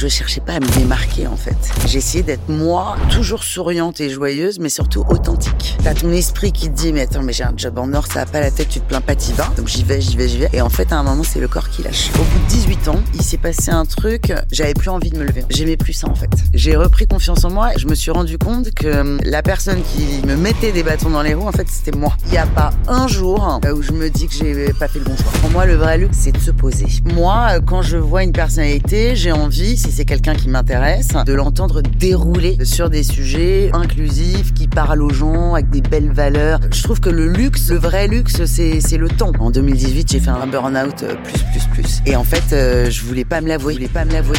[0.00, 1.58] Je cherchais pas à me démarquer en fait.
[1.86, 5.76] J'essayais d'être moi, toujours souriante et joyeuse, mais surtout authentique.
[5.84, 8.22] T'as ton esprit qui te dit mais attends mais j'ai un job en or, ça
[8.22, 9.50] a pas la tête, tu te plains pas, t'y vas.
[9.58, 10.48] Donc j'y vais, j'y vais, j'y vais.
[10.54, 12.08] Et en fait à un moment c'est le corps qui lâche.
[12.14, 15.24] Au bout de 18 ans, il s'est passé un truc, j'avais plus envie de me
[15.24, 15.44] lever.
[15.50, 16.30] J'aimais plus ça en fait.
[16.54, 19.82] J'ai repris confiance en moi et je me suis rendu compte que hum, la personne
[19.82, 22.16] qui me mettait des bâtons dans les roues en fait c'était moi.
[22.28, 25.04] Il y a pas un jour où je me dis que j'ai pas fait le
[25.04, 25.32] bon choix.
[25.42, 26.86] Pour moi le vrai luxe c'est de se poser.
[27.04, 32.90] Moi quand je vois une personnalité, j'ai envie quelqu'un qui m'intéresse, de l'entendre dérouler sur
[32.90, 36.60] des sujets inclusifs, qui parlent aux gens avec des belles valeurs.
[36.72, 39.32] Je trouve que le luxe, le vrai luxe, c'est le temps.
[39.38, 42.00] En 2018, j'ai fait un burn-out euh, plus, plus, plus.
[42.06, 43.74] Et en fait, euh, je voulais pas me l'avouer.
[43.74, 44.38] Je voulais pas me l'avouer.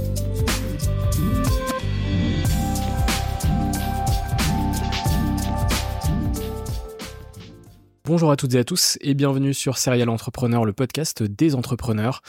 [8.11, 12.21] Bonjour à toutes et à tous et bienvenue sur Serial Entrepreneur, le podcast des entrepreneurs.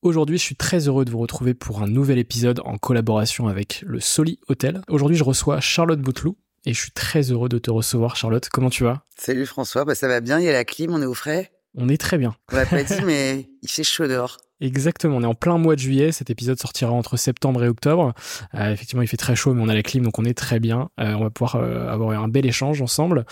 [0.00, 3.82] Aujourd'hui, je suis très heureux de vous retrouver pour un nouvel épisode en collaboration avec
[3.84, 4.82] le Soli Hotel.
[4.88, 6.36] Aujourd'hui, je reçois Charlotte Bouteloup
[6.66, 8.48] et je suis très heureux de te recevoir, Charlotte.
[8.48, 9.06] Comment tu vas?
[9.18, 11.50] Salut François, bah ça va bien, il y a la clim, on est au frais?
[11.74, 12.36] On est très bien.
[12.52, 14.36] On l'a pas dit, mais il fait chaud dehors.
[14.64, 18.14] Exactement, on est en plein mois de juillet, cet épisode sortira entre septembre et octobre.
[18.54, 20.58] Euh, effectivement, il fait très chaud, mais on a la clim, donc on est très
[20.58, 20.88] bien.
[20.98, 23.26] Euh, on va pouvoir euh, avoir un bel échange ensemble.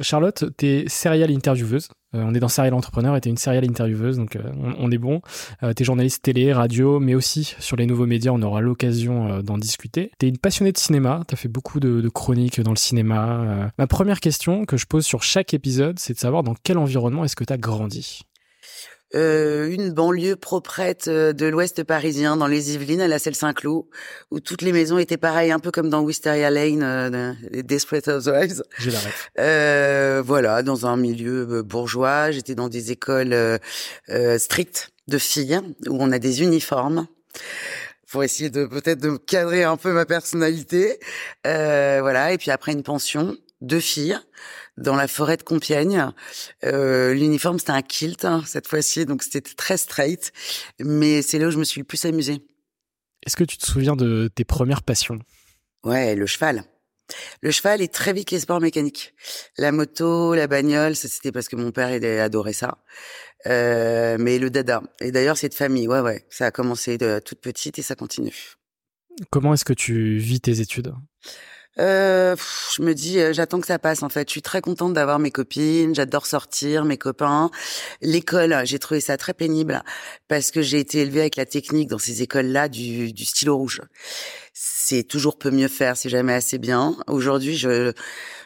[0.00, 1.88] Charlotte, t'es serial intervieweuse.
[2.12, 5.20] On est dans Serial Entrepreneur et t'es une serial intervieweuse, donc on, on, est bon.
[5.76, 10.10] t'es journaliste télé, radio, mais aussi sur les nouveaux médias, on aura l'occasion d'en discuter.
[10.18, 13.70] T'es une passionnée de cinéma, t'as fait beaucoup de, de, chroniques dans le cinéma.
[13.76, 17.24] ma première question que je pose sur chaque épisode, c'est de savoir dans quel environnement
[17.24, 18.22] est-ce que t'as grandi?
[19.14, 23.84] Euh, une banlieue proprette de l'ouest parisien, dans les Yvelines, à la Selle-Saint-Cloud,
[24.30, 28.08] où toutes les maisons étaient pareilles, un peu comme dans Wisteria Lane, euh, les Desperate
[28.08, 28.62] Housewives.
[28.78, 28.98] J'ai la
[29.38, 32.30] euh, Voilà, dans un milieu bourgeois.
[32.30, 37.06] J'étais dans des écoles euh, strictes de filles, où on a des uniformes
[38.10, 40.98] pour essayer de peut-être de cadrer un peu ma personnalité.
[41.46, 44.18] Euh, voilà, et puis après une pension, deux filles
[44.76, 46.12] dans la forêt de Compiègne.
[46.64, 50.32] Euh, L'uniforme, c'était un kilt hein, cette fois-ci, donc c'était très straight.
[50.80, 52.40] Mais c'est là où je me suis le plus amusée.
[53.26, 55.18] Est-ce que tu te souviens de tes premières passions?
[55.84, 56.64] Ouais, le cheval.
[57.40, 59.14] Le cheval et très vite les sports mécaniques.
[59.56, 62.78] La moto, la bagnole, ça c'était parce que mon père il adorait ça.
[63.46, 64.82] Euh, mais le dada.
[65.00, 65.88] Et d'ailleurs, c'est de famille.
[65.88, 66.26] Ouais, ouais.
[66.28, 68.56] Ça a commencé de toute petite et ça continue.
[69.30, 70.92] Comment est-ce que tu vis tes études?
[71.80, 72.36] Euh,
[72.76, 74.28] je me dis, euh, j'attends que ça passe en fait.
[74.28, 77.50] Je suis très contente d'avoir mes copines, j'adore sortir, mes copains.
[78.02, 79.82] L'école, j'ai trouvé ça très pénible
[80.28, 83.82] parce que j'ai été élevée avec la technique dans ces écoles-là du, du stylo rouge.
[84.52, 86.96] C'est toujours peu mieux faire, c'est jamais assez bien.
[87.06, 87.92] Aujourd'hui, je,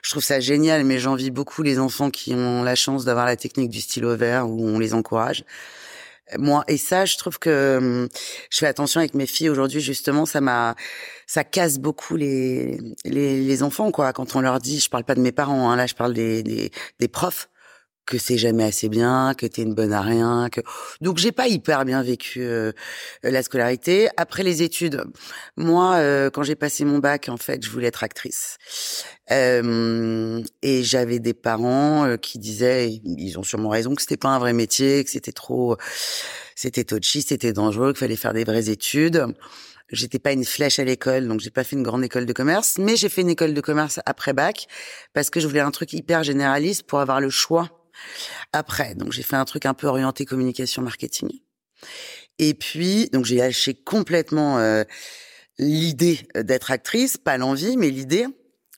[0.02, 3.37] je trouve ça génial, mais j'envie beaucoup les enfants qui ont la chance d'avoir la
[3.37, 5.44] technique du stylo vert où on les encourage.
[6.38, 6.64] Moi.
[6.69, 8.08] Et ça je trouve que hum,
[8.50, 10.75] je fais attention avec mes filles aujourd'hui justement ça m'a
[11.26, 14.12] ça casse beaucoup les, les, les enfants quoi.
[14.12, 16.43] Quand on leur dit je parle pas de mes parents hein, là je parle des,
[16.43, 17.49] des, des profs
[18.06, 20.60] que c'est jamais assez bien, que t'es une bonne à rien, que
[21.00, 22.72] donc j'ai pas hyper bien vécu euh,
[23.22, 24.08] la scolarité.
[24.16, 25.04] Après les études,
[25.56, 28.58] moi euh, quand j'ai passé mon bac, en fait, je voulais être actrice.
[29.31, 34.28] Euh, et j'avais des parents euh, qui disaient, ils ont sûrement raison, que c'était pas
[34.31, 35.76] un vrai métier, que c'était trop,
[36.55, 39.26] c'était touchy, c'était dangereux, qu'il fallait faire des vraies études.
[39.90, 42.78] J'étais pas une flèche à l'école, donc j'ai pas fait une grande école de commerce,
[42.78, 44.66] mais j'ai fait une école de commerce après bac
[45.12, 47.81] parce que je voulais un truc hyper généraliste pour avoir le choix
[48.53, 48.94] après.
[48.94, 51.31] Donc j'ai fait un truc un peu orienté communication marketing.
[52.39, 54.85] Et puis donc j'ai lâché complètement euh,
[55.59, 58.27] l'idée d'être actrice, pas l'envie, mais l'idée.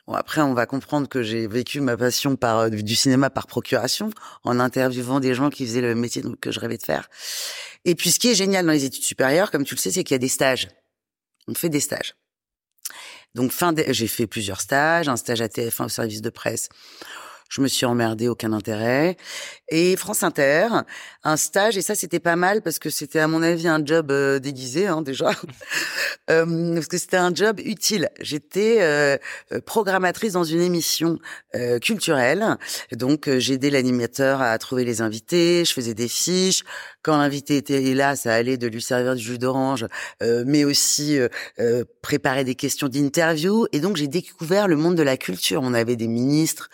[0.07, 3.47] Bon, après, on va comprendre que j'ai vécu ma passion par euh, du cinéma par
[3.47, 4.11] procuration,
[4.43, 7.09] en interviewant des gens qui faisaient le métier que je rêvais de faire.
[7.87, 10.05] Et puis, ce qui est génial dans les études supérieures, comme tu le sais, c'est
[10.05, 10.69] qu'il y a des stages.
[11.49, 12.17] On fait des stages.
[13.35, 16.69] Donc, fin, j'ai fait plusieurs stages, un stage à TF1 au service de presse
[17.49, 19.17] je me suis emmerdée, aucun intérêt.
[19.69, 20.69] Et France Inter,
[21.23, 24.11] un stage, et ça c'était pas mal parce que c'était à mon avis un job
[24.11, 25.31] euh, déguisé hein, déjà,
[26.31, 28.11] euh, parce que c'était un job utile.
[28.20, 29.17] J'étais euh,
[29.64, 31.19] programmatrice dans une émission
[31.81, 32.56] culturelle,
[32.93, 36.64] donc j'aidais l'animateur à trouver les invités, je faisais des fiches.
[37.02, 39.87] Quand l'invité était là, ça allait de lui servir du jus d'orange,
[40.20, 41.19] mais aussi
[42.02, 43.67] préparer des questions d'interview.
[43.73, 45.61] Et donc j'ai découvert le monde de la culture.
[45.62, 46.70] On avait des ministres,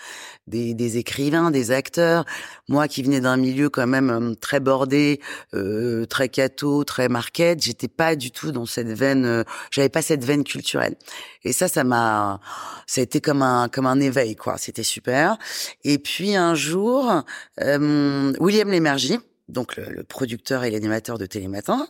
[0.47, 2.25] des, des, écrivains, des acteurs.
[2.69, 5.21] Moi qui venais d'un milieu quand même euh, très bordé,
[5.55, 10.03] euh, très catho, très market, j'étais pas du tout dans cette veine, euh, j'avais pas
[10.03, 10.97] cette veine culturelle.
[11.45, 12.41] Et ça, ça m'a,
[12.87, 14.59] ça a été comme un comme un éveil quoi.
[14.59, 15.39] C'était super.
[15.85, 17.23] Et puis un jour,
[17.61, 21.89] euh, William Lémergie, donc le, producteur et l'animateur de Télématin,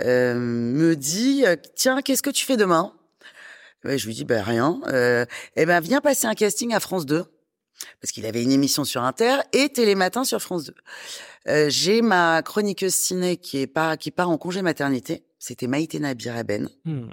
[0.00, 1.44] euh, me dit
[1.74, 2.92] tiens qu'est-ce que tu fais demain?
[3.84, 4.80] Je lui dis ben rien.
[4.88, 5.24] Euh,
[5.56, 7.24] eh ben viens passer un casting à France 2
[8.00, 10.74] parce qu'il avait une émission sur Inter et Télématin sur France 2.
[11.48, 15.24] Euh, j'ai ma chroniqueuse ciné qui est pas qui part en congé maternité.
[15.38, 16.68] C'était Maïté Nabiraben.
[16.84, 17.08] Hmm.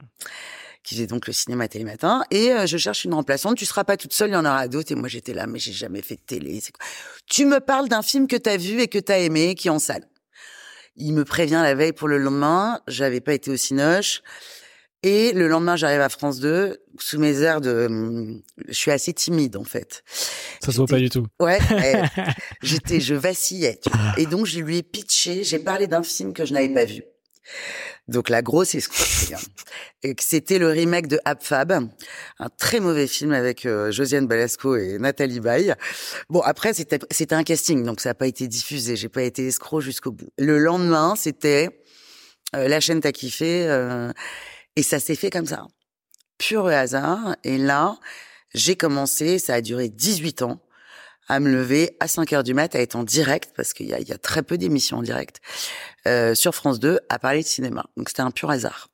[0.84, 3.58] qui faisait donc le cinéma Télématin et euh, je cherche une remplaçante.
[3.58, 4.92] Tu seras pas toute seule, il y en aura d'autres.
[4.92, 6.62] Et moi j'étais là, mais j'ai jamais fait de télé.
[6.62, 6.86] Quoi?
[7.28, 9.68] Tu me parles d'un film que tu as vu et que tu as aimé, qui
[9.68, 10.06] est en salle.
[10.96, 12.82] Il me prévient la veille pour le lendemain.
[12.88, 14.22] J'avais pas été au Cinoche.
[15.02, 19.14] Et le lendemain, j'arrive à France 2 sous mes airs de, hum, je suis assez
[19.14, 20.04] timide en fait.
[20.62, 21.26] Ça se voit pas du tout.
[21.40, 21.60] Ouais,
[22.62, 23.80] j'étais, je vacillais.
[24.18, 27.04] Et donc je lui ai pitché, j'ai parlé d'un film que je n'avais pas vu.
[28.10, 29.36] Donc la grosse escroquerie.
[29.36, 30.14] Hein.
[30.20, 31.72] C'était le remake de Abfab,
[32.40, 35.76] un très mauvais film avec euh, Josiane Balasco et Nathalie Baye.
[36.30, 39.48] Bon après c'était c'était un casting donc ça n'a pas été diffusé, j'ai pas été
[39.48, 40.30] escroc jusqu'au bout.
[40.40, 41.70] Le lendemain c'était
[42.56, 44.12] euh, la chaîne t'a kiffé euh,
[44.80, 45.68] et ça s'est fait comme ça.
[46.38, 47.36] Pur hasard.
[47.44, 47.98] Et là,
[48.54, 50.62] j'ai commencé, ça a duré 18 ans,
[51.28, 53.94] à me lever à 5 heures du mat, à être en direct, parce qu'il y
[53.94, 55.42] a, très peu d'émissions en direct,
[56.08, 57.88] euh, sur France 2, à parler de cinéma.
[57.98, 58.88] Donc c'était un pur hasard.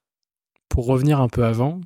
[0.69, 1.81] Pour revenir un peu avant,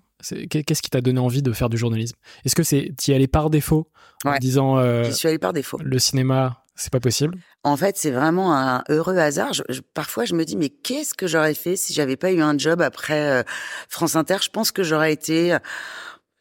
[0.50, 2.16] qu'est-ce qui t'a donné envie de faire du journalisme?
[2.46, 3.92] Est-ce que c'est y allais par défaut
[4.24, 5.78] en disant euh, J'y suis allé par défaut.
[5.84, 9.51] Le cinéma, c'est pas possible En fait, c'est vraiment un heureux hasard.
[9.93, 12.81] parfois, je me dis, mais qu'est-ce que j'aurais fait si j'avais pas eu un job
[12.81, 13.43] après euh,
[13.89, 14.38] France Inter?
[14.41, 15.57] Je pense que j'aurais été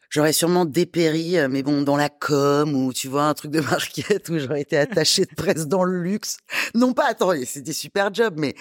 [0.09, 3.59] j'aurais sûrement dépéri, euh, mais bon, dans la com ou tu vois un truc de
[3.61, 6.37] market où j'aurais été attachée de presse dans le luxe.
[6.73, 8.55] Non pas, attends, c'était super job, mais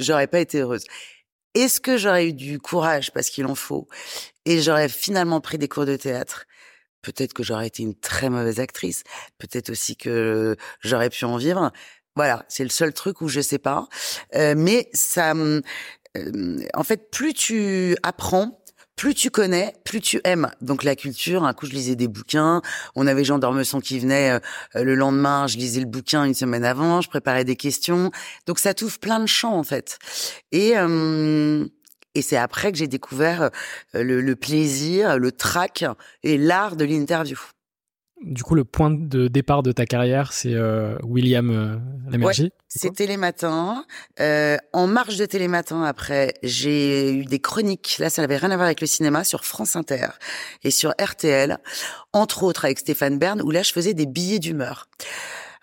[0.00, 0.84] j'aurais pas été heureuse.
[1.54, 3.12] Est-ce que j'aurais eu du courage?
[3.12, 3.88] Parce qu'il en faut
[4.44, 6.44] et j'aurais finalement pris des cours de théâtre
[7.06, 9.04] Peut-être que j'aurais été une très mauvaise actrice.
[9.38, 11.70] Peut-être aussi que j'aurais pu en vivre.
[12.16, 13.86] Voilà, c'est le seul truc où je sais pas.
[14.34, 15.60] Euh, mais ça, euh,
[16.74, 18.60] en fait, plus tu apprends,
[18.96, 20.50] plus tu connais, plus tu aimes.
[20.60, 22.60] Donc la culture, un coup je lisais des bouquins,
[22.96, 26.64] on avait Jean d'Ormesson qui venait euh, le lendemain, je lisais le bouquin une semaine
[26.64, 28.10] avant, je préparais des questions.
[28.48, 30.00] Donc ça t'ouvre plein de champs en fait.
[30.50, 30.72] Et
[32.16, 33.50] et c'est après que j'ai découvert
[33.94, 35.84] euh, le, plaisir, le trac
[36.22, 37.38] et l'art de l'interview.
[38.22, 42.50] Du coup, le point de départ de ta carrière, c'est euh, William euh, Lamergie.
[42.66, 43.84] c'est Télématin.
[44.20, 47.96] Euh, en marge de Télématin, après, j'ai eu des chroniques.
[47.98, 50.08] Là, ça n'avait rien à voir avec le cinéma sur France Inter
[50.64, 51.58] et sur RTL,
[52.14, 54.88] entre autres avec Stéphane Bern, où là, je faisais des billets d'humeur.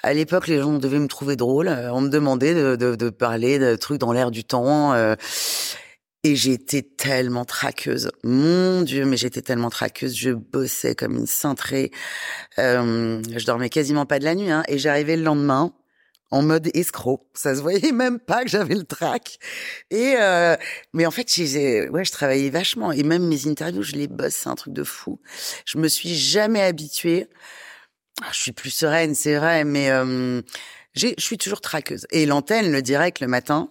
[0.04, 1.70] À l'époque, les gens devaient me trouver drôle.
[1.70, 4.94] On me demandait de, de, de parler de trucs dans l'air du temps.
[6.26, 8.10] Et j'étais tellement traqueuse.
[8.24, 10.16] Mon Dieu, mais j'étais tellement traqueuse.
[10.16, 11.92] Je bossais comme une cintrée.
[12.60, 14.50] Euh, je dormais quasiment pas de la nuit.
[14.50, 15.74] Hein, et j'arrivais le lendemain
[16.32, 17.28] en mode escroc.
[17.34, 19.38] Ça se voyait même pas que j'avais le trac.
[19.92, 20.56] Et euh,
[20.94, 22.94] mais en fait, ouais, je travaillais vachement.
[22.94, 25.20] Et même mes interviews, je les bosse, c'est un truc de fou.
[25.66, 27.28] Je me suis jamais habituée.
[28.22, 30.42] Ah, je suis plus sereine, c'est vrai, mais euh,
[30.96, 32.08] je suis toujours traqueuse.
[32.12, 33.70] Et l'antenne, le direct, le matin,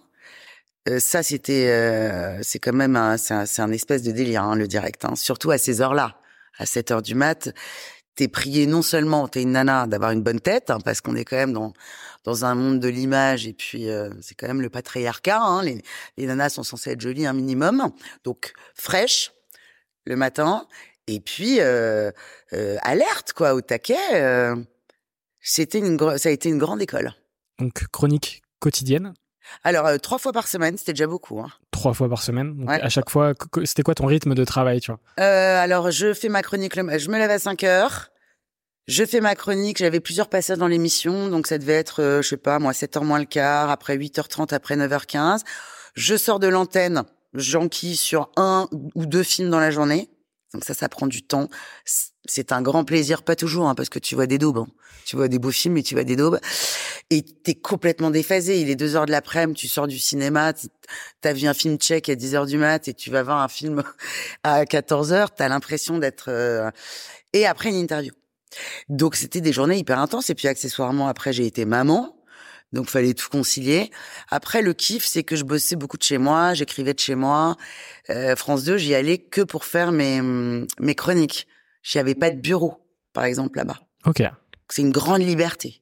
[0.89, 4.55] euh, ça, c'était, euh, c'est quand même un, c'est un, un, espèce de délire, hein,
[4.55, 5.05] le direct.
[5.05, 5.15] Hein.
[5.15, 6.19] Surtout à ces heures-là,
[6.57, 7.53] à 7 heures du mat,
[8.15, 11.25] t'es prié non seulement, t'es une nana, d'avoir une bonne tête, hein, parce qu'on est
[11.25, 11.73] quand même dans
[12.23, 15.41] dans un monde de l'image, et puis euh, c'est quand même le patriarcat.
[15.41, 15.81] Hein, les,
[16.17, 17.91] les nanas sont censées être jolies un minimum,
[18.23, 19.33] donc fraîche
[20.05, 20.67] le matin,
[21.07, 22.11] et puis euh,
[22.53, 24.55] euh, alerte quoi, au taquet.
[25.41, 27.13] c'était une, ça a été une grande école.
[27.59, 29.13] Donc chronique quotidienne
[29.63, 31.39] alors, euh, trois fois par semaine, c'était déjà beaucoup.
[31.39, 31.49] Hein.
[31.71, 33.33] Trois fois par semaine Donc, À chaque fois,
[33.65, 34.99] c'était quoi ton rythme de travail tu vois?
[35.19, 38.09] Euh, Alors, je fais ma chronique, je me lève à 5 heures.
[38.87, 42.27] Je fais ma chronique, j'avais plusieurs passages dans l'émission, donc ça devait être, euh, je
[42.27, 45.41] sais pas, moi, 7h moins le quart, après 8h30, après 9h15.
[45.93, 50.09] Je sors de l'antenne, j'enquille sur un ou deux films dans la journée.
[50.53, 51.47] Donc ça, ça prend du temps.
[52.25, 54.59] C'est un grand plaisir, pas toujours, hein, parce que tu vois des daubes.
[54.59, 54.67] Hein.
[55.05, 56.39] Tu vois des beaux films, mais tu vois des daubes.
[57.09, 58.61] Et t'es complètement déphasé.
[58.61, 60.53] Il est deux heures de l'après-midi, tu sors du cinéma,
[61.19, 63.49] t'as vu un film tchèque à 10 heures du mat et tu vas voir un
[63.49, 63.83] film
[64.43, 65.31] à 14 heures.
[65.33, 66.29] T'as l'impression d'être...
[66.29, 66.71] Euh,
[67.33, 68.13] et après, une interview.
[68.87, 70.29] Donc c'était des journées hyper intenses.
[70.29, 72.15] Et puis accessoirement, après, j'ai été maman.
[72.71, 73.91] Donc fallait tout concilier.
[74.29, 77.55] Après le kiff, c'est que je bossais beaucoup de chez moi, j'écrivais de chez moi.
[78.09, 81.47] Euh, France 2, j'y allais que pour faire mes mes chroniques.
[81.83, 83.79] J'y avais pas de bureau, par exemple là-bas.
[84.05, 84.23] Ok.
[84.69, 85.81] C'est une grande liberté.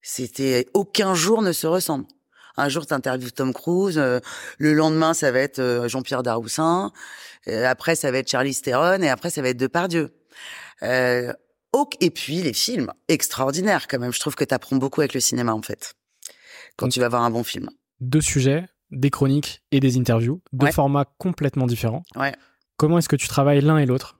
[0.00, 2.06] C'était aucun jour ne se ressemble.
[2.56, 3.98] Un jour, tu interviews Tom Cruise.
[3.98, 4.20] Euh,
[4.58, 6.92] le lendemain, ça va être euh, Jean-Pierre Daroussin.
[7.46, 9.02] après, ça va être Charlie Theron.
[9.02, 10.14] Et après, ça va être Depardieu.
[10.82, 11.32] Euh,
[12.00, 12.92] et puis, les films.
[13.08, 14.12] Extraordinaires, quand même.
[14.12, 15.96] Je trouve que tu apprends beaucoup avec le cinéma, en fait
[16.76, 17.70] quand tu vas voir un bon film.
[18.00, 22.02] Deux sujets, des chroniques et des interviews, deux formats complètement différents.
[22.16, 22.34] Ouais.
[22.76, 24.18] Comment est-ce que tu travailles l'un et l'autre?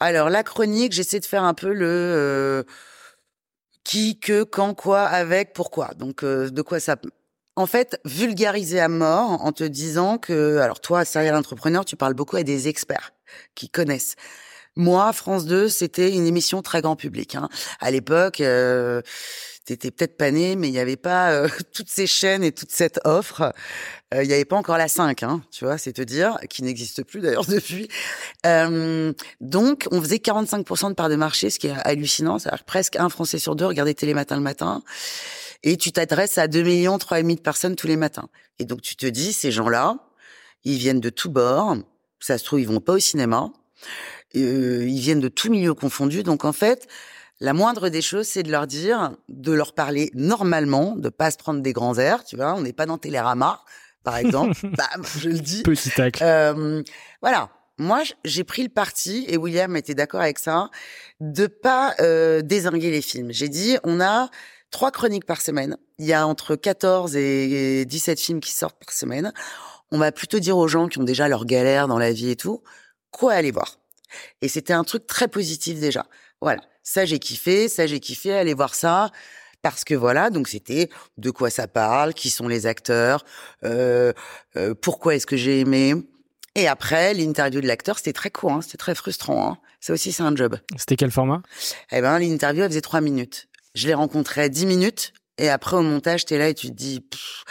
[0.00, 2.62] Alors la chronique, j'essaie de faire un peu le euh,
[3.84, 5.90] qui, que, quand, quoi, avec, pourquoi.
[5.94, 6.96] Donc euh, de quoi ça
[7.56, 12.14] en fait, vulgariser à mort en te disant que, alors toi, serial entrepreneur, tu parles
[12.14, 13.12] beaucoup à des experts
[13.54, 14.16] qui connaissent.
[14.76, 17.36] Moi, France 2, c'était une émission très grand public.
[17.36, 17.48] Hein.
[17.80, 19.02] À l'époque, euh,
[19.64, 22.70] t'étais peut-être pas né, mais il n'y avait pas euh, toutes ces chaînes et toute
[22.70, 23.52] cette offre.
[24.12, 26.62] Euh, il n'y avait pas encore la 5, hein, tu vois, c'est te dire, qui
[26.62, 27.88] n'existe plus d'ailleurs depuis.
[28.46, 32.38] Euh, donc, on faisait 45% de part de marché, ce qui est hallucinant.
[32.38, 34.82] C'est-à-dire presque un Français sur deux regardait Télématin le matin.
[35.62, 38.28] Et tu t'adresses à 2 millions, 3 de personnes tous les matins.
[38.58, 39.96] Et donc, tu te dis, ces gens-là,
[40.64, 41.76] ils viennent de tous bords.
[42.20, 43.50] Ça se trouve, ils vont pas au cinéma.
[44.36, 46.22] Euh, ils viennent de tous milieux confondus.
[46.22, 46.86] Donc, en fait,
[47.40, 51.36] la moindre des choses, c'est de leur dire, de leur parler normalement, de pas se
[51.36, 52.54] prendre des grands airs, tu vois.
[52.54, 53.60] On n'est pas dans Télérama,
[54.04, 54.54] par exemple.
[54.62, 55.62] Bam, je le dis.
[55.62, 56.22] Petit tac.
[56.22, 56.82] Euh,
[57.20, 57.50] voilà.
[57.76, 60.70] Moi, j'ai pris le parti, et William était d'accord avec ça,
[61.18, 63.32] de pas euh, désinguer les films.
[63.32, 64.30] J'ai dit, on a
[64.70, 65.76] trois chroniques par semaine.
[65.98, 69.32] Il y a entre 14 et 17 films qui sortent par semaine.
[69.90, 72.36] On va plutôt dire aux gens qui ont déjà leur galère dans la vie et
[72.36, 72.62] tout,
[73.10, 73.78] quoi aller voir.
[74.40, 76.06] Et c'était un truc très positif déjà.
[76.40, 79.10] Voilà ça j'ai kiffé, ça j'ai kiffé, allez voir ça.
[79.62, 83.24] Parce que voilà, donc c'était de quoi ça parle, qui sont les acteurs,
[83.64, 84.12] euh,
[84.56, 85.94] euh, pourquoi est-ce que j'ai aimé.
[86.54, 89.48] Et après, l'interview de l'acteur, c'était très court, hein, c'était très frustrant.
[89.48, 89.58] Hein.
[89.80, 90.58] Ça aussi, c'est un job.
[90.76, 91.42] C'était quel format?
[91.90, 93.48] Eh ben, l'interview, elle faisait trois minutes.
[93.74, 97.00] Je l'ai rencontré dix minutes, et après, au montage, t'es là et tu te dis,
[97.00, 97.44] pff,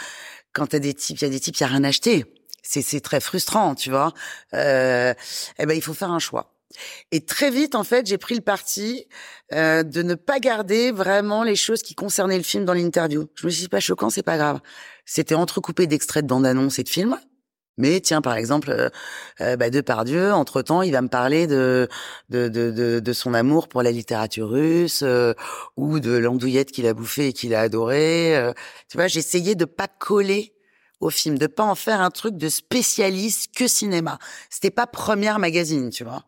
[0.52, 2.24] quand t'as des types, il y a des types, il y a rien acheté.
[2.62, 4.14] C'est, c'est très frustrant, tu vois.
[4.54, 5.12] Euh,
[5.58, 6.53] eh ben, il faut faire un choix.
[7.12, 9.06] Et très vite, en fait, j'ai pris le parti
[9.52, 13.26] euh, de ne pas garder vraiment les choses qui concernaient le film dans l'interview.
[13.34, 14.60] Je me suis dit, pas choquant, c'est pas grave.
[15.04, 17.18] C'était entrecoupé d'extraits de bandes-annonces et de films.
[17.76, 18.88] Mais tiens, par exemple, euh,
[19.40, 21.88] euh bah, Depardieu, entre-temps, il va me parler de
[22.28, 25.34] de, de, de, son amour pour la littérature russe euh,
[25.76, 28.36] ou de l'andouillette qu'il a bouffée et qu'il a adoré.
[28.36, 28.52] Euh.
[28.88, 30.53] tu vois, j'essayais de pas coller
[31.04, 34.18] au film, de pas en faire un truc de spécialiste que cinéma.
[34.48, 36.24] C'était pas première magazine, tu vois.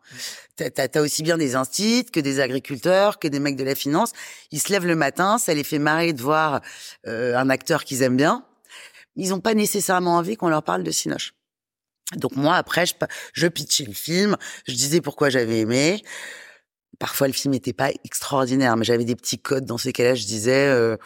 [0.55, 4.11] T'as as aussi bien des instituts que des agriculteurs, que des mecs de la finance.
[4.51, 6.61] Ils se lèvent le matin, ça les fait marrer de voir
[7.07, 8.45] euh, un acteur qu'ils aiment bien.
[9.15, 11.33] Ils ont pas nécessairement envie qu'on leur parle de Cinoche.
[12.15, 12.93] Donc moi, après, je,
[13.33, 16.03] je pitchais le film, je disais pourquoi j'avais aimé.
[16.99, 20.15] Parfois, le film n'était pas extraordinaire, mais j'avais des petits codes dans ces cas-là.
[20.15, 20.97] Je disais, euh,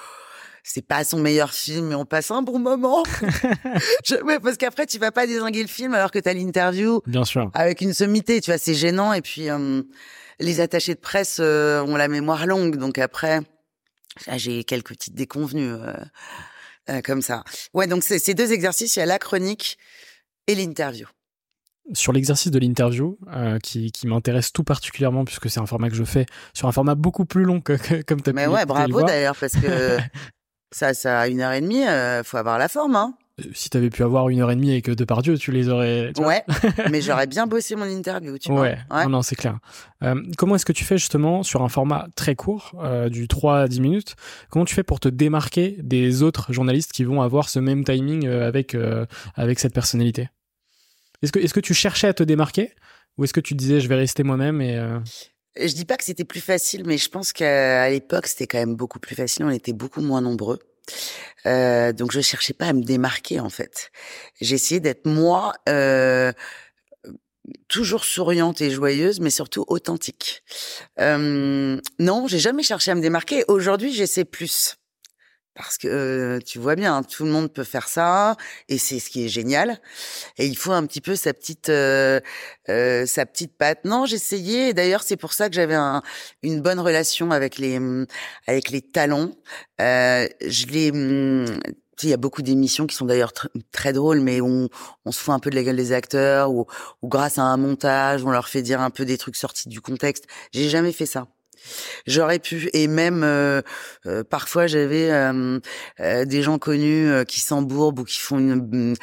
[0.63, 3.03] c'est pas son meilleur film, mais on passe un bon moment.
[4.05, 7.01] je, parce qu'après, tu vas pas désinguer le film alors que tu as l'interview.
[7.07, 7.49] Bien sûr.
[7.53, 9.13] Avec une sommité, tu vois, c'est gênant.
[9.13, 9.81] Et puis, euh,
[10.39, 12.77] les attachés de presse euh, ont la mémoire longue.
[12.77, 13.41] Donc après,
[14.27, 15.73] Ah, j'ai quelques petites déconvenues
[16.89, 17.43] euh, comme ça.
[17.73, 19.77] Ouais, donc c'est ces deux exercices, il y a la chronique
[20.47, 21.07] et l'interview.
[21.93, 25.95] Sur l'exercice de l'interview, euh, qui, qui m'intéresse tout particulièrement puisque c'est un format que
[25.95, 28.51] je fais sur un format beaucoup plus long que, que comme tu as Mais pu
[28.51, 29.97] ouais, bravo d'ailleurs, parce que
[30.71, 33.13] ça, ça a une heure et demie, euh, faut avoir la forme, hein.
[33.39, 36.11] Euh, Si tu avais pu avoir une heure et demie avec Depardieu, tu les aurais.
[36.15, 36.21] tu.
[36.23, 36.43] Ouais,
[36.91, 39.03] mais j'aurais bien bossé mon interview, tu ouais, vois.
[39.03, 39.57] non, non, c'est clair.
[40.03, 43.59] Euh, comment est-ce que tu fais justement sur un format très court, euh, du 3
[43.61, 44.15] à 10 minutes?
[44.49, 48.25] Comment tu fais pour te démarquer des autres journalistes qui vont avoir ce même timing
[48.27, 50.29] euh, avec, euh, avec cette personnalité?
[51.21, 52.71] Est-ce que, que tu cherchais à te démarquer?
[53.17, 54.97] Ou est-ce que tu te disais je vais rester moi-même et euh,
[55.55, 58.75] Je dis pas que c'était plus facile, mais je pense qu'à l'époque, c'était quand même
[58.75, 59.45] beaucoup plus facile.
[59.45, 60.59] On était beaucoup moins nombreux.
[61.45, 63.91] Euh, donc, je cherchais pas à me démarquer, en fait.
[64.39, 66.31] J'essayais d'être moi, euh,
[67.67, 70.43] toujours souriante et joyeuse, mais surtout authentique.
[70.99, 73.43] Euh, non, j'ai jamais cherché à me démarquer.
[73.47, 74.77] Aujourd'hui, j'essaie plus.
[75.53, 78.37] Parce que tu vois bien, hein, tout le monde peut faire ça,
[78.69, 79.79] et c'est ce qui est génial.
[80.37, 82.21] Et il faut un petit peu sa petite, euh,
[82.69, 83.83] euh, sa petite patte.
[83.85, 84.73] Non, j'essayais.
[84.73, 86.01] D'ailleurs, c'est pour ça que j'avais un-
[86.41, 88.05] une bonne relation avec les, hum,
[88.47, 89.31] avec les talents.
[89.81, 90.91] Euh, je les,
[91.97, 94.69] sais, il y a beaucoup d'émissions qui sont d'ailleurs tr- très drôles, mais on,
[95.05, 96.65] on se fout un peu de la gueule des acteurs, ou,
[97.01, 99.81] ou grâce à un montage, on leur fait dire un peu des trucs sortis du
[99.81, 100.25] contexte.
[100.53, 101.27] J'ai jamais fait ça.
[102.07, 103.61] J'aurais pu, et même euh,
[104.05, 105.59] euh, parfois j'avais euh,
[105.99, 108.95] euh, des gens connus euh, qui s'embourbent ou qui font une,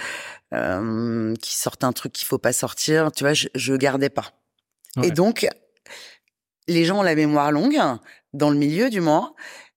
[0.53, 3.13] euh, qui sortent un truc qu'il faut pas sortir.
[3.13, 4.33] Tu vois, je, je gardais pas.
[4.97, 5.09] Ouais.
[5.09, 5.47] Et donc,
[6.67, 7.81] les gens ont la mémoire longue
[8.33, 9.35] dans le milieu du moins,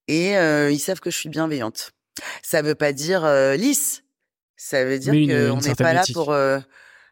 [0.07, 1.91] et euh, ils savent que je suis bienveillante.
[2.41, 4.03] Ça veut pas dire euh, lisse.
[4.57, 6.31] Ça veut dire qu'on n'est pas là pour.
[6.31, 6.59] euh,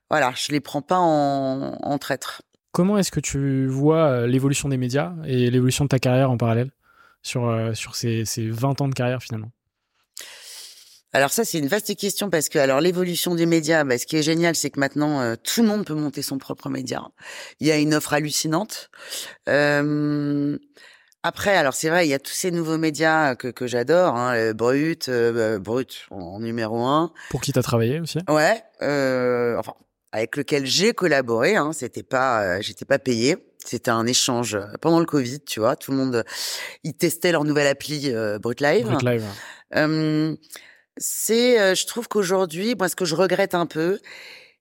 [0.09, 2.41] voilà, je les prends pas en, en traître.
[2.71, 6.37] Comment est-ce que tu vois euh, l'évolution des médias et l'évolution de ta carrière en
[6.37, 6.71] parallèle
[7.21, 9.51] sur, euh, sur ces, ces 20 ans de carrière finalement?
[11.11, 14.17] Alors ça, c'est une vaste question parce que alors l'évolution des médias, bah, ce qui
[14.17, 17.01] est génial, c'est que maintenant euh, tout le monde peut monter son propre média.
[17.59, 18.91] Il y a une offre hallucinante.
[19.47, 20.55] Euh,
[21.23, 24.53] après, alors c'est vrai, il y a tous ces nouveaux médias que, que j'adore, hein,
[24.53, 27.11] Brut, euh, euh, Brut en, en numéro un.
[27.31, 28.19] Pour qui t'as travaillé aussi?
[28.29, 28.61] Ouais,
[29.57, 29.73] enfin
[30.11, 31.55] avec lequel j'ai collaboré.
[31.55, 33.37] Hein, c'était pas, euh, j'étais pas payé.
[33.65, 35.75] C'était un échange euh, pendant le Covid, tu vois.
[35.75, 36.23] Tout le monde, euh,
[36.83, 38.85] ils testaient leur nouvelle appli euh, Brut Live.
[38.85, 39.25] Brut Live.
[39.75, 40.35] Euh,
[40.97, 43.99] c'est, euh, je trouve qu'aujourd'hui, moi, ce que je regrette un peu,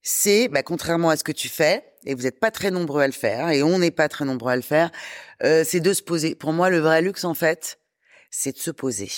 [0.03, 3.07] c'est, bah, contrairement à ce que tu fais, et vous n'êtes pas très nombreux à
[3.07, 4.91] le faire, et on n'est pas très nombreux à le faire,
[5.43, 6.35] euh, c'est de se poser.
[6.35, 7.79] Pour moi, le vrai luxe, en fait,
[8.31, 9.11] c'est de se poser.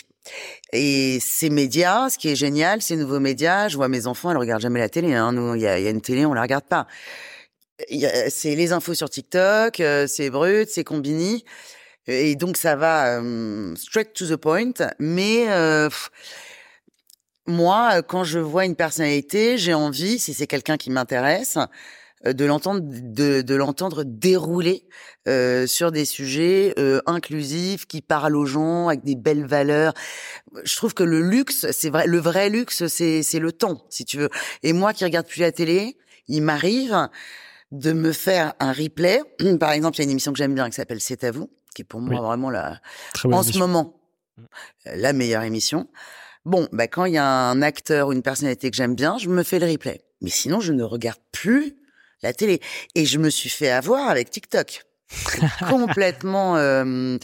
[0.72, 4.36] Et ces médias, ce qui est génial, ces nouveaux médias, je vois mes enfants, elles
[4.36, 5.14] regardent jamais la télé.
[5.14, 5.32] Hein.
[5.32, 6.86] Nous, il y a, une télé, on la regarde pas.
[8.28, 11.44] C'est les infos sur TikTok, euh, c'est brut, c'est combini.
[12.06, 14.72] Et donc ça va euh, straight to the point.
[14.98, 15.88] Mais euh,
[17.46, 21.58] moi, euh, quand je vois une personnalité, j'ai envie, si c'est quelqu'un qui m'intéresse,
[22.24, 24.86] de l'entendre de, de l'entendre dérouler
[25.26, 29.94] euh, sur des sujets euh, inclusifs qui parlent aux gens avec des belles valeurs.
[30.64, 34.04] Je trouve que le luxe, c'est vrai, le vrai luxe, c'est c'est le temps, si
[34.04, 34.28] tu veux.
[34.62, 35.96] Et moi qui regarde plus la télé,
[36.28, 37.08] il m'arrive
[37.72, 39.22] de me faire un replay.
[39.60, 41.48] Par exemple, il y a une émission que j'aime bien qui s'appelle C'est à vous,
[41.74, 42.26] qui est pour moi Oui.
[42.26, 42.80] vraiment la
[43.14, 43.96] Très en ce moment
[44.38, 44.42] euh,
[44.96, 45.88] la meilleure émission.
[46.44, 49.28] Bon, bah quand il y a un acteur ou une personnalité que j'aime bien, je
[49.28, 50.02] me fais le replay.
[50.22, 51.76] Mais sinon, je ne regarde plus
[52.22, 52.60] la télé.
[52.94, 54.84] Et je me suis fait avoir avec TikTok.
[55.68, 57.18] Complètement euh,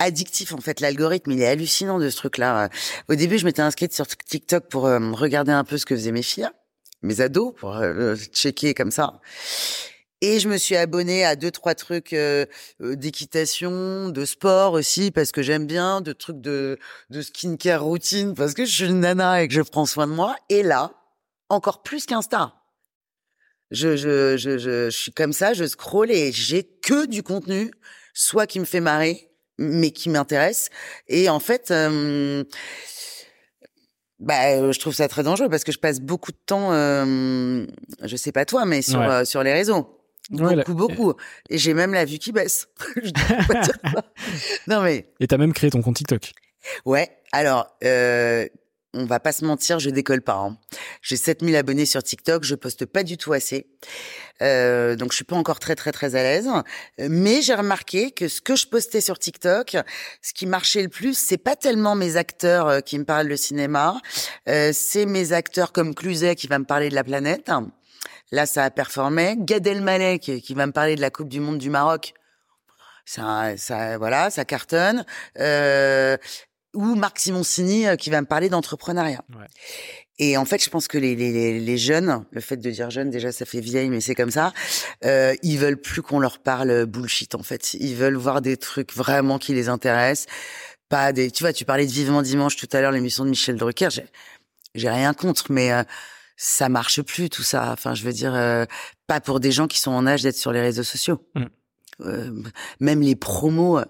[0.00, 0.80] addictif en fait.
[0.80, 2.68] L'algorithme, il est hallucinant de ce truc-là.
[3.08, 6.12] Au début, je m'étais inscrite sur TikTok pour euh, regarder un peu ce que faisaient
[6.12, 6.48] mes filles,
[7.02, 9.20] mes ados, pour euh, checker comme ça.
[10.22, 12.44] Et je me suis abonnée à deux trois trucs euh,
[12.80, 16.78] d'équitation, de sport aussi parce que j'aime bien, de trucs de
[17.08, 20.12] de skincare routine parce que je suis une nana et que je prends soin de
[20.12, 20.36] moi.
[20.50, 20.92] Et là,
[21.48, 22.59] encore plus qu'Insta.
[23.70, 27.70] Je, je, je, je, je suis comme ça, je scrolle et j'ai que du contenu,
[28.14, 29.28] soit qui me fait marrer,
[29.58, 30.70] mais qui m'intéresse.
[31.08, 32.42] Et en fait, euh,
[34.18, 37.64] bah, je trouve ça très dangereux parce que je passe beaucoup de temps, euh,
[38.02, 39.06] je sais pas toi, mais sur, Ouais.
[39.08, 39.96] euh, sur les réseaux.
[40.30, 41.14] Beaucoup, beaucoup.
[41.48, 42.68] Et j'ai même la vue qui baisse.
[43.02, 43.10] Je
[43.48, 44.04] pas
[44.68, 46.32] non, mais Et t'as même créé ton compte TikTok.
[46.84, 48.46] Ouais, alors, euh,
[48.92, 50.34] on va pas se mentir, je décolle pas.
[50.34, 50.56] Hein.
[51.02, 53.66] J'ai 7000 abonnés sur TikTok, je poste pas du tout assez.
[54.42, 56.48] Euh, donc, je suis pas encore très, très, très à l'aise.
[56.98, 59.76] Mais j'ai remarqué que ce que je postais sur TikTok,
[60.22, 63.36] ce qui marchait le plus, c'est pas tellement mes acteurs euh, qui me parlent de
[63.36, 64.00] cinéma,
[64.48, 67.50] euh, c'est mes acteurs comme Cluzet qui va me parler de la planète.
[68.32, 69.36] Là, ça a performé.
[69.38, 72.14] Gad Elmaleh qui, qui va me parler de la Coupe du Monde du Maroc.
[73.04, 75.04] ça, ça, voilà, ça cartonne.
[75.38, 76.16] Euh,
[76.74, 79.24] ou Marc Simoncini euh, qui va me parler d'entrepreneuriat.
[79.30, 79.46] Ouais.
[80.18, 83.08] Et en fait, je pense que les, les, les, jeunes, le fait de dire jeune,
[83.08, 84.52] déjà, ça fait vieille, mais c'est comme ça.
[85.04, 87.34] Euh, ils veulent plus qu'on leur parle bullshit.
[87.34, 90.26] En fait, ils veulent voir des trucs vraiment qui les intéressent.
[90.90, 91.30] Pas des.
[91.30, 93.88] Tu vois, tu parlais de Vivement Dimanche tout à l'heure, l'émission de Michel Drucker.
[93.90, 94.04] J'ai,
[94.74, 95.84] j'ai rien contre, mais euh,
[96.36, 97.70] ça marche plus tout ça.
[97.72, 98.66] Enfin, je veux dire, euh,
[99.06, 101.26] pas pour des gens qui sont en âge d'être sur les réseaux sociaux.
[101.34, 101.44] Mmh.
[102.04, 102.30] Euh,
[102.80, 103.80] même les promos,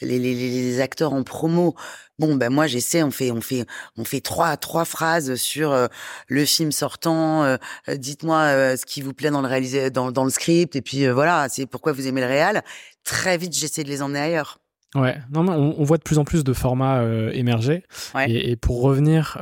[0.00, 1.74] les, les, les, acteurs en promo.
[2.18, 3.64] Bon, ben moi j'essaie, on fait, on fait,
[3.96, 5.86] on fait trois trois phrases sur euh,
[6.28, 7.44] le film sortant.
[7.44, 7.56] Euh,
[7.88, 11.48] dites-moi ce qui vous plaît dans le réalisé, dans, dans le script, et puis voilà,
[11.48, 12.62] c'est pourquoi vous aimez le réal.
[13.04, 14.58] Très vite, j'essaie de les emmener ailleurs.
[14.96, 17.84] Ouais, non, on, on, voit de plus en plus de formats émerger.
[18.26, 19.38] Et, et, pour revenir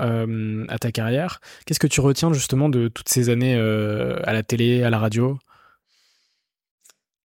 [0.68, 4.82] à ta carrière, qu'est-ce que tu retiens justement de toutes ces années à la télé,
[4.82, 5.38] à la radio?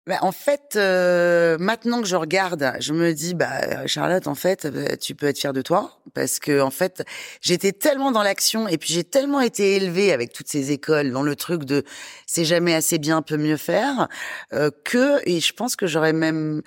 [0.07, 4.65] Bah, en fait, euh, maintenant que je regarde, je me dis, bah Charlotte, en fait,
[4.65, 7.03] euh, tu peux être fière de toi parce que en fait,
[7.39, 11.21] j'étais tellement dans l'action et puis j'ai tellement été élevée avec toutes ces écoles dans
[11.21, 11.83] le truc de
[12.25, 14.07] c'est jamais assez bien, peut mieux faire
[14.53, 16.63] euh, que et je pense que j'aurais même,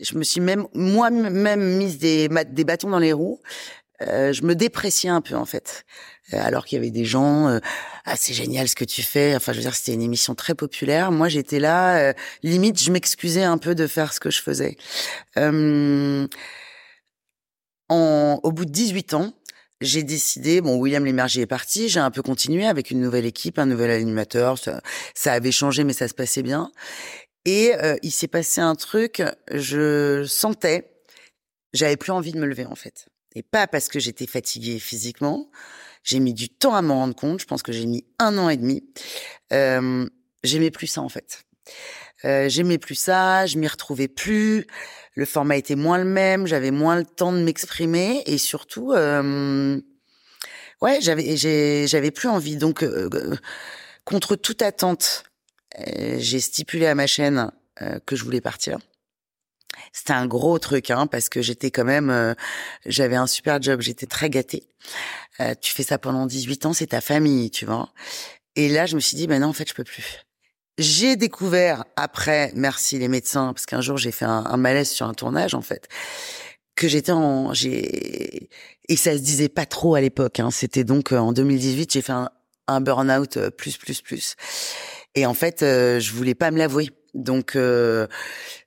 [0.00, 3.40] je me suis même moi-même mise des des bâtons dans les roues.
[4.00, 5.84] Je me dépréciais un peu en fait.
[6.34, 7.58] Euh, alors qu'il y avait des gens euh,
[8.04, 10.54] ah c'est génial ce que tu fais enfin je veux dire c'était une émission très
[10.54, 14.42] populaire moi j'étais là euh, limite je m'excusais un peu de faire ce que je
[14.42, 14.76] faisais
[17.88, 19.32] en, au bout de 18 ans
[19.80, 23.60] j'ai décidé, bon, William Lémergie est parti, j'ai un peu continué avec une nouvelle équipe,
[23.60, 24.80] un nouvel animateur, ça,
[25.14, 26.72] ça avait changé, mais ça se passait bien.
[27.44, 29.22] Et il s'est passé un truc,
[29.54, 30.90] je sentais,
[31.72, 33.06] j'avais plus envie de me lever en fait.
[33.42, 35.50] Pas parce que j'étais fatiguée physiquement,
[36.04, 37.40] j'ai mis du temps à m'en rendre compte.
[37.40, 38.84] Je pense que j'ai mis un an et demi.
[39.50, 41.44] J'aimais plus ça en fait.
[42.22, 44.66] J'aimais plus ça, je m'y retrouvais plus.
[45.14, 48.92] Le format était moins le même, j'avais moins le temps de m'exprimer et surtout,
[50.80, 51.36] ouais, j'avais
[51.86, 52.56] j'avais plus envie.
[52.56, 52.84] Donc,
[54.04, 55.24] contre toute attente,
[55.76, 57.50] j'ai stipulé à ma chaîne
[58.06, 58.78] que je voulais partir.
[59.92, 62.34] C'était un gros truc, hein, parce que j'étais quand même, euh,
[62.86, 64.66] j'avais un super job, j'étais très gâtée.
[65.40, 67.92] Euh, tu fais ça pendant 18 ans, c'est ta famille, tu vois.
[68.56, 70.24] Et là, je me suis dit, ben non, en fait, je peux plus.
[70.78, 75.14] J'ai découvert après, merci les médecins, parce qu'un jour j'ai fait un, malaise sur un
[75.14, 75.88] tournage en fait,
[76.76, 78.48] que j'étais en, j'ai
[78.88, 80.38] et ça se disait pas trop à l'époque.
[80.38, 80.52] Hein.
[80.52, 84.36] C'était donc euh, en 2018, j'ai fait un, burn-out plus plus plus.
[85.16, 86.90] Et en fait, je voulais pas me l'avouer.
[87.18, 88.06] Donc, euh,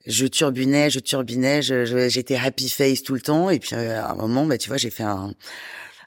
[0.05, 3.49] je turbinais, je turbinais, j'étais happy face tout le temps.
[3.49, 5.33] Et puis, euh, à un moment, bah, tu vois, j'ai fait un,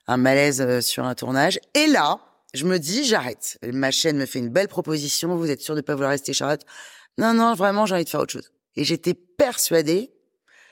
[0.07, 1.59] un malaise euh, sur un tournage.
[1.75, 2.21] Et là,
[2.53, 3.59] je me dis, j'arrête.
[3.73, 5.35] Ma chaîne me fait une belle proposition.
[5.37, 6.61] Vous êtes sûr de pas vouloir rester, Charlotte?
[7.17, 8.53] Non, non, vraiment, j'ai envie de faire autre chose.
[8.77, 10.11] Et j'étais persuadée,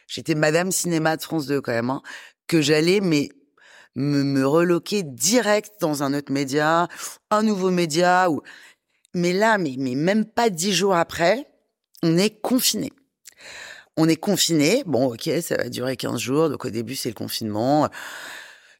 [0.08, 2.02] j'étais Madame Cinéma de France 2 quand même, hein,
[2.48, 3.30] que j'allais, mais
[3.94, 6.88] me, me reloquer direct dans un autre média,
[7.30, 8.30] un nouveau média.
[8.30, 8.42] Ou...
[9.14, 11.46] Mais là, mais, mais même pas dix jours après,
[12.02, 12.92] on est confiné.
[13.96, 14.82] On est confiné.
[14.86, 16.48] Bon, ok, ça va durer 15 jours.
[16.50, 17.88] Donc au début, c'est le confinement.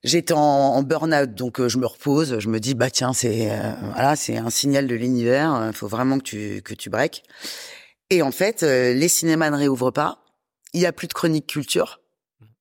[0.04, 2.38] J'étais en, burn-out, donc euh, je me repose.
[2.40, 5.68] Je me dis, bah tiens, c'est euh, voilà, c'est un signal de l'univers.
[5.68, 7.22] Il faut vraiment que tu que tu breaks.
[8.10, 10.24] Et en fait, euh, les cinémas ne réouvrent pas.
[10.72, 12.00] Il y a plus de chronique culture.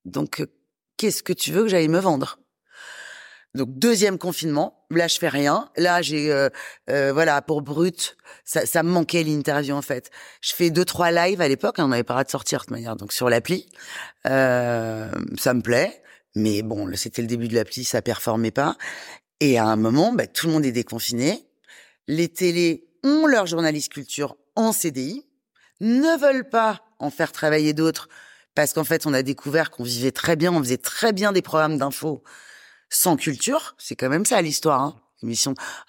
[0.05, 0.45] Donc,
[0.97, 2.40] qu'est-ce que tu veux que j'aille me vendre?
[3.53, 5.69] Donc deuxième confinement, là je fais rien.
[5.75, 6.49] Là j'ai euh,
[6.89, 10.09] euh, voilà pour brut, ça, ça me manquait l'interview en fait.
[10.41, 12.63] Je fais deux trois lives à l'époque, hein, on n'avait pas le de sortir de
[12.63, 13.67] toute manière, donc sur l'appli,
[14.27, 16.01] euh, ça me plaît.
[16.33, 18.77] Mais bon, c'était le début de l'appli, ça performait pas.
[19.41, 21.45] Et à un moment, bah, tout le monde est déconfiné.
[22.07, 25.27] Les télés ont leur journaliste culture en CDI,
[25.81, 28.07] ne veulent pas en faire travailler d'autres
[28.55, 31.41] parce qu'en fait, on a découvert qu'on vivait très bien, on faisait très bien des
[31.41, 32.23] programmes d'infos
[32.91, 34.81] sans culture, c'est quand même ça l'histoire.
[34.81, 34.95] Hein.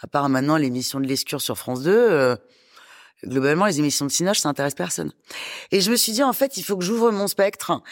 [0.02, 2.36] À part maintenant l'émission de l'Escure sur France 2, euh,
[3.26, 5.12] globalement les émissions de Cinoche, ça intéresse personne.
[5.72, 7.82] Et je me suis dit en fait, il faut que j'ouvre mon spectre.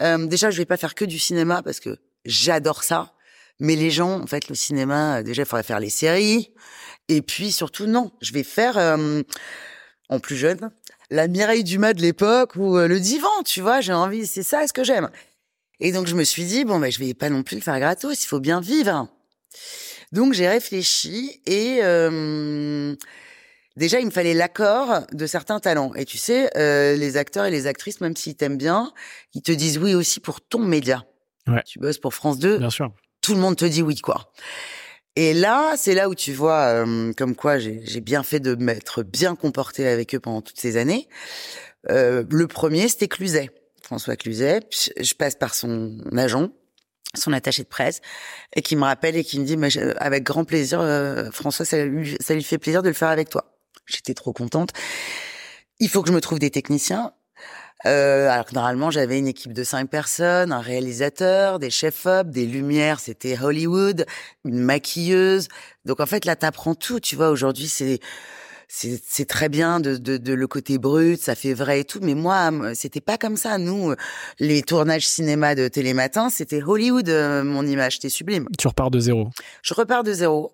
[0.00, 3.12] Euh, déjà, je vais pas faire que du cinéma parce que j'adore ça.
[3.58, 6.52] Mais les gens, en fait, le cinéma, euh, déjà, il faudrait faire les séries.
[7.08, 9.22] Et puis surtout, non, je vais faire euh,
[10.08, 10.70] en plus jeune
[11.12, 13.80] la Mireille Dumas de l'époque ou le divan, tu vois.
[13.80, 15.10] J'ai envie, c'est ça, ce que j'aime?
[15.80, 17.78] Et donc je me suis dit bon ben je vais pas non plus le faire
[17.80, 19.08] gratos, il faut bien vivre.
[20.12, 22.94] Donc j'ai réfléchi et euh,
[23.76, 25.94] déjà il me fallait l'accord de certains talents.
[25.94, 28.92] Et tu sais, euh, les acteurs et les actrices, même s'ils t'aiment bien,
[29.34, 31.04] ils te disent oui aussi pour ton média.
[31.46, 31.62] Ouais.
[31.64, 32.58] Tu bosses pour France 2.
[32.58, 32.92] Bien sûr.
[33.22, 34.32] Tout le monde te dit oui quoi.
[35.16, 39.02] Et là, c'est là où tu vois euh, comme quoi j'ai bien fait de m'être
[39.02, 41.08] bien comporté avec eux pendant toutes ces années.
[41.88, 43.50] Euh, le premier, c'était Cluzet.
[43.90, 44.60] François Cluzet.
[45.00, 46.50] Je passe par son agent,
[47.16, 48.00] son attaché de presse,
[48.54, 51.84] et qui me rappelle et qui me dit, mais avec grand plaisir, euh, François, ça
[51.84, 53.58] lui, fait plaisir de le faire avec toi.
[53.86, 54.70] J'étais trop contente.
[55.80, 57.14] Il faut que je me trouve des techniciens.
[57.84, 62.46] Euh, alors que normalement, j'avais une équipe de cinq personnes, un réalisateur, des chefs-op, des
[62.46, 64.06] lumières, c'était Hollywood,
[64.44, 65.48] une maquilleuse.
[65.84, 67.00] Donc en fait, là, t'apprends tout.
[67.00, 67.98] Tu vois, aujourd'hui, c'est
[68.72, 71.98] c'est très bien de, de, de, le côté brut, ça fait vrai et tout.
[72.02, 73.58] Mais moi, c'était pas comme ça.
[73.58, 73.94] Nous,
[74.38, 78.46] les tournages cinéma de Télématin, c'était Hollywood, euh, mon image, c'était sublime.
[78.56, 79.30] Tu repars de zéro.
[79.62, 80.52] Je repars de zéro.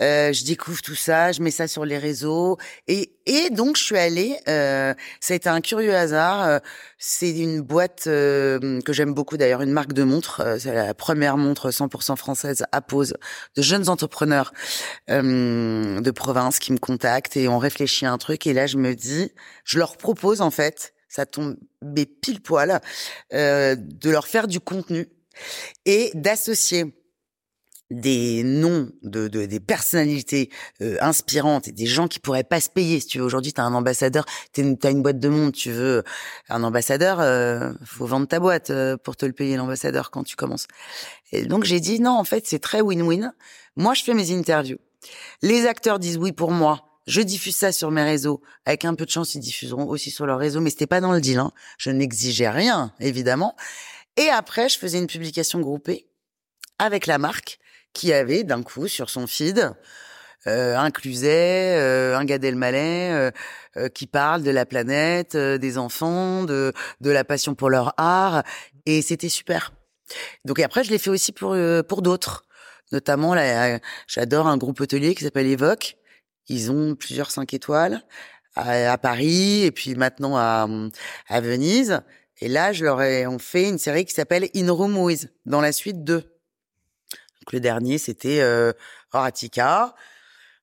[0.00, 3.82] Euh, je découvre tout ça, je mets ça sur les réseaux et et donc je
[3.82, 4.38] suis allée.
[4.48, 6.46] Euh, ça a été un curieux hasard.
[6.46, 6.58] Euh,
[6.98, 10.42] c'est une boîte euh, que j'aime beaucoup d'ailleurs, une marque de montres.
[10.60, 13.14] c'est la première montre 100% française à pose
[13.56, 14.52] de jeunes entrepreneurs
[15.08, 18.94] de province qui me contactent et on réfléchit à un truc et là je me
[18.94, 19.32] dis,
[19.64, 21.56] je leur propose en fait, ça tombe
[22.20, 22.80] pile poil,
[23.32, 25.08] de leur faire du contenu
[25.84, 26.94] et d'associer
[27.90, 30.50] des noms de, de des personnalités
[30.82, 33.60] euh, inspirantes et des gens qui pourraient pas se payer si tu veux aujourd'hui tu
[33.60, 36.02] as un ambassadeur tu as une boîte de monde tu veux
[36.48, 40.34] un ambassadeur euh, faut vendre ta boîte euh, pour te le payer l'ambassadeur quand tu
[40.34, 40.66] commences
[41.30, 43.32] et donc j'ai dit non en fait c'est très win-win
[43.76, 44.78] moi je fais mes interviews
[45.42, 48.42] les acteurs disent oui pour moi je diffuse ça sur mes réseaux.
[48.64, 51.12] Avec un peu de chance, ils diffuseront aussi sur leur réseau, mais c'était pas dans
[51.12, 51.38] le deal.
[51.38, 51.52] Hein.
[51.78, 53.54] Je n'exigeais rien, évidemment.
[54.16, 56.08] Et après, je faisais une publication groupée
[56.80, 57.60] avec la marque
[57.96, 59.72] qui avait d'un coup sur son feed
[60.46, 63.30] euh, un Cluzet, euh, un euh,
[63.76, 67.94] euh, qui parle de la planète, euh, des enfants, de de la passion pour leur
[67.96, 68.44] art
[68.84, 69.72] et c'était super.
[70.44, 71.56] Donc après je l'ai fait aussi pour
[71.88, 72.44] pour d'autres,
[72.92, 75.96] notamment là j'adore un groupe hôtelier qui s'appelle Evoque.
[76.48, 78.02] Ils ont plusieurs cinq étoiles
[78.54, 80.68] à, à, Paris et puis maintenant à
[81.28, 82.02] à Venise.
[82.40, 85.62] Et là, je leur ai on fait une série qui s'appelle In Room With dans
[85.62, 86.35] la suite 2
[87.52, 88.72] le dernier, c'était euh,
[89.12, 89.94] Horatica.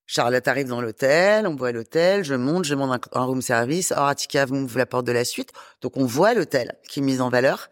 [0.05, 3.91] Charlotte arrive dans l'hôtel, on voit l'hôtel, je monte, je monte un, room service.
[3.91, 5.51] Horatica m'ouvre la porte de la suite.
[5.81, 7.69] Donc on voit l'hôtel qui est mis en valeur.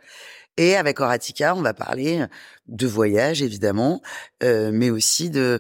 [0.57, 2.25] Et avec Horatica, on va parler
[2.67, 4.01] de voyage, évidemment,
[4.43, 5.59] euh, mais aussi de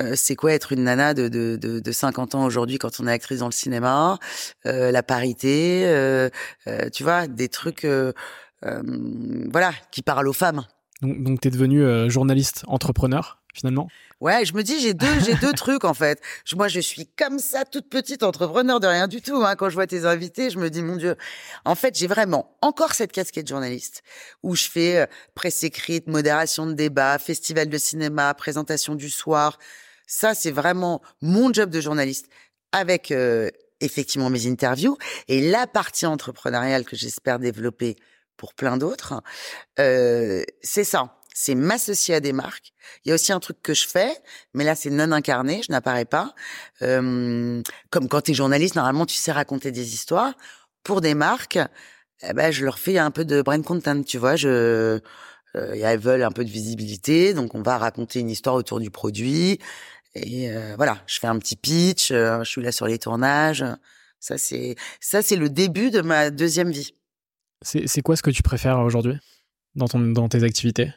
[0.00, 3.06] euh, c'est quoi être une nana de, de, de, de 50 ans aujourd'hui quand on
[3.06, 4.18] est actrice dans le cinéma,
[4.66, 6.30] euh, la parité, euh,
[6.66, 7.86] euh, tu vois, des trucs,
[8.62, 10.64] voilà, qui parlent aux femmes.
[11.02, 13.88] Donc, donc tu es devenu euh, journaliste entrepreneur finalement?
[14.20, 16.20] Ouais, je me dis j'ai deux j'ai deux trucs en fait.
[16.54, 19.56] moi je suis comme ça toute petite entrepreneur de rien du tout hein.
[19.56, 21.16] quand je vois tes invités, je me dis mon dieu.
[21.64, 24.02] En fait, j'ai vraiment encore cette casquette journaliste
[24.42, 29.58] où je fais euh, presse écrite, modération de débat, festival de cinéma, présentation du soir.
[30.06, 32.28] Ça c'est vraiment mon job de journaliste
[32.70, 34.96] avec euh, effectivement mes interviews
[35.28, 37.96] et la partie entrepreneuriale que j'espère développer
[38.36, 39.22] pour plein d'autres,
[39.78, 41.18] euh, c'est ça.
[41.34, 42.74] C'est m'associer à des marques.
[43.04, 44.14] Il y a aussi un truc que je fais,
[44.54, 46.34] mais là c'est non incarné, je n'apparais pas.
[46.82, 50.34] Euh, comme quand tu es journaliste, normalement tu sais raconter des histoires.
[50.84, 51.58] Pour des marques,
[52.22, 54.36] eh ben, je leur fais un peu de brand content, tu vois.
[54.36, 55.00] Je,
[55.56, 58.90] euh, elles veulent un peu de visibilité, donc on va raconter une histoire autour du
[58.90, 59.58] produit.
[60.14, 63.64] Et euh, voilà, je fais un petit pitch, euh, je suis là sur les tournages.
[64.20, 66.94] Ça c'est ça c'est le début de ma deuxième vie.
[67.62, 69.18] C'est quoi ce que tu préfères aujourd'hui
[69.74, 70.92] dans, ton, dans tes activités?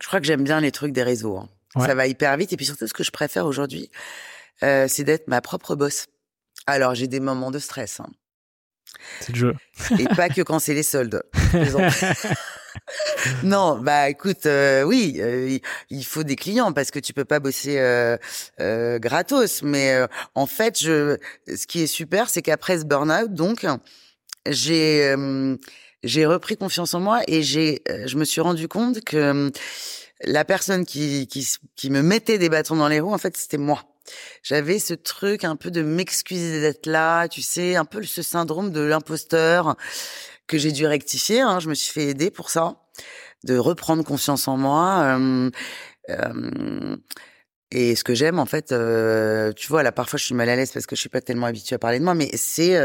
[0.00, 1.36] Je crois que j'aime bien les trucs des réseaux.
[1.36, 1.48] Hein.
[1.76, 2.52] Ça va hyper vite.
[2.52, 3.90] Et puis surtout, ce que je préfère aujourd'hui,
[4.62, 6.06] euh, c'est d'être ma propre boss.
[6.66, 8.00] Alors, j'ai des moments de stress.
[8.00, 8.08] Hein.
[9.20, 9.54] C'est le jeu.
[9.98, 11.22] Et pas que quand c'est les soldes.
[13.42, 15.58] non, bah écoute, euh, oui, euh,
[15.90, 19.62] il faut des clients parce que tu peux pas bosser euh, gratos.
[19.62, 19.96] Mais
[20.34, 21.18] en fait, je,
[21.48, 23.66] ce qui est super, c'est qu'après ce burn-out, donc,
[24.46, 25.14] j'ai
[26.02, 29.50] j'ai repris confiance en moi et j'ai je me suis rendu compte que
[30.22, 33.58] la personne qui, qui qui me mettait des bâtons dans les roues en fait c'était
[33.58, 33.84] moi.
[34.42, 38.70] J'avais ce truc un peu de m'excuser d'être là, tu sais, un peu ce syndrome
[38.70, 39.76] de l'imposteur
[40.46, 41.40] que j'ai dû rectifier.
[41.40, 42.76] Hein, je me suis fait aider pour ça,
[43.44, 45.18] de reprendre confiance en moi.
[45.18, 45.50] Euh,
[46.10, 46.96] euh,
[47.70, 50.56] et ce que j'aime, en fait, euh, tu vois, là, parfois, je suis mal à
[50.56, 52.78] l'aise parce que je suis pas tellement habituée à parler de moi, mais c'est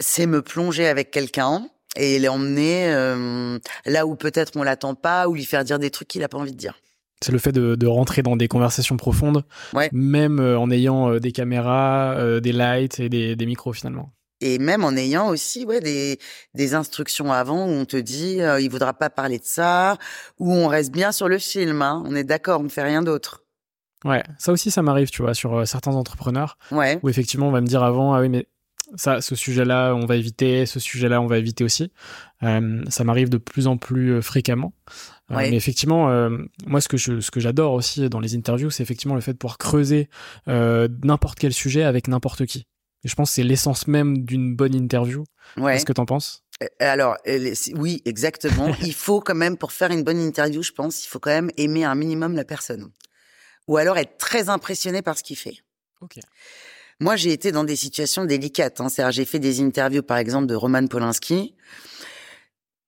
[0.00, 5.34] c'est me plonger avec quelqu'un et l'emmener euh, là où peut-être on l'attend pas ou
[5.34, 6.74] lui faire dire des trucs qu'il a pas envie de dire.
[7.22, 9.88] C'est le fait de, de, rentrer dans des conversations profondes, ouais.
[9.92, 14.12] même euh, en ayant euh, des caméras, des lights et des, des, micros finalement.
[14.42, 16.18] Et même en ayant aussi ouais, des,
[16.54, 19.96] des instructions avant où on te dit euh, il voudra pas parler de ça,
[20.38, 22.02] où on reste bien sur le film, hein.
[22.06, 23.44] on est d'accord, on ne fait rien d'autre.
[24.04, 26.98] Ouais, ça aussi ça m'arrive, tu vois, sur certains entrepreneurs, ouais.
[27.02, 28.46] où effectivement on va me dire avant, ah oui mais
[28.94, 31.90] ça, ce sujet-là, on va éviter, ce sujet-là, on va éviter aussi.
[32.42, 34.72] Euh, ça m'arrive de plus en plus euh, fréquemment.
[35.32, 36.30] Euh, mais effectivement, euh,
[36.66, 39.32] moi, ce que je, ce que j'adore aussi dans les interviews, c'est effectivement le fait
[39.32, 40.08] de pouvoir creuser
[40.46, 42.66] n'importe quel sujet avec n'importe qui.
[43.04, 45.24] Et je pense que c'est l'essence même d'une bonne interview.
[45.56, 45.74] Ouais.
[45.74, 46.44] Qu'est-ce que t'en penses?
[46.78, 47.16] Alors,
[47.74, 48.74] oui, exactement.
[48.82, 51.50] il faut quand même, pour faire une bonne interview, je pense, il faut quand même
[51.56, 52.90] aimer un minimum la personne.
[53.66, 55.56] Ou alors être très impressionné par ce qu'il fait.
[56.00, 56.18] Ok.
[56.98, 58.80] Moi, j'ai été dans des situations délicates.
[58.80, 58.88] Hein.
[58.88, 61.54] C'est-à-dire, j'ai fait des interviews, par exemple, de Roman Polanski.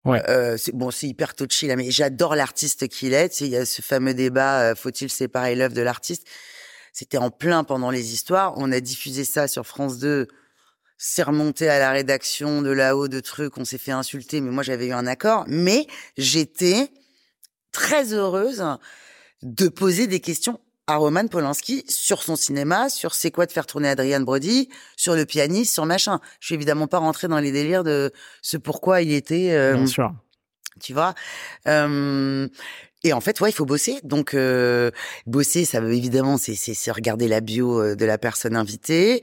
[0.05, 0.23] Ouais.
[0.31, 3.29] Euh, c'est, bon, c'est hyper touchy là, mais j'adore l'artiste qu'il est.
[3.29, 6.27] Tu sais, il y a ce fameux débat, euh, faut-il séparer l'œuvre de l'artiste?
[6.93, 8.55] C'était en plein pendant les histoires.
[8.57, 10.27] On a diffusé ça sur France 2.
[10.97, 13.59] C'est remonté à la rédaction de là-haut de trucs.
[13.59, 15.45] On s'est fait insulter, mais moi, j'avais eu un accord.
[15.47, 16.91] Mais j'étais
[17.73, 18.65] très heureuse
[19.43, 23.67] de poser des questions à Roman Polanski sur son cinéma, sur c'est quoi de faire
[23.67, 26.19] tourner Adrian Brody, sur le pianiste, sur machin.
[26.41, 28.11] Je suis évidemment pas rentrée dans les délires de
[28.43, 30.13] ce pourquoi il était, euh, Bien sûr.
[30.81, 31.15] tu vois.
[31.67, 32.49] Euh,
[33.05, 34.01] et en fait, ouais, il faut bosser.
[34.03, 34.91] Donc, euh,
[35.27, 39.23] bosser, ça veut évidemment, c'est c'est regarder la bio euh, de la personne invitée.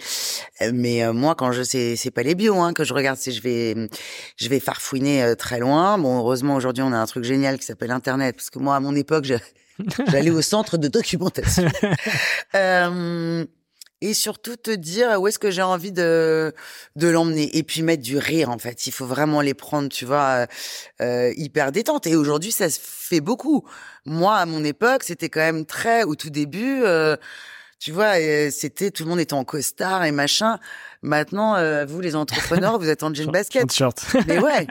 [0.62, 3.17] Euh, Mais euh, moi, quand je sais, c'est pas les bios hein, que je regarde,
[3.19, 3.89] c'est je vais
[4.38, 5.97] je vais farfouiner euh, très loin.
[5.97, 8.80] Bon, heureusement aujourd'hui, on a un truc génial qui s'appelle Internet, parce que moi, à
[8.80, 9.34] mon époque, je-
[10.07, 11.69] j'allais au centre de documentation.
[12.53, 13.45] Euh,
[14.01, 16.53] et surtout te dire où est-ce que j'ai envie de
[16.95, 18.88] de l'emmener et puis mettre du rire en fait.
[18.88, 20.45] Il faut vraiment les prendre tu vois euh,
[21.01, 22.07] euh, hyper détente.
[22.07, 23.65] Et aujourd'hui ça se fait beaucoup.
[24.05, 27.17] Moi à mon époque c'était quand même très au tout début euh,
[27.79, 28.15] tu vois
[28.51, 30.59] c'était tout le monde était en costard et machin.
[31.01, 33.67] Maintenant euh, vous les entrepreneurs vous êtes en jean basket.
[33.67, 34.15] T-shirt.
[34.27, 34.67] mais ouais.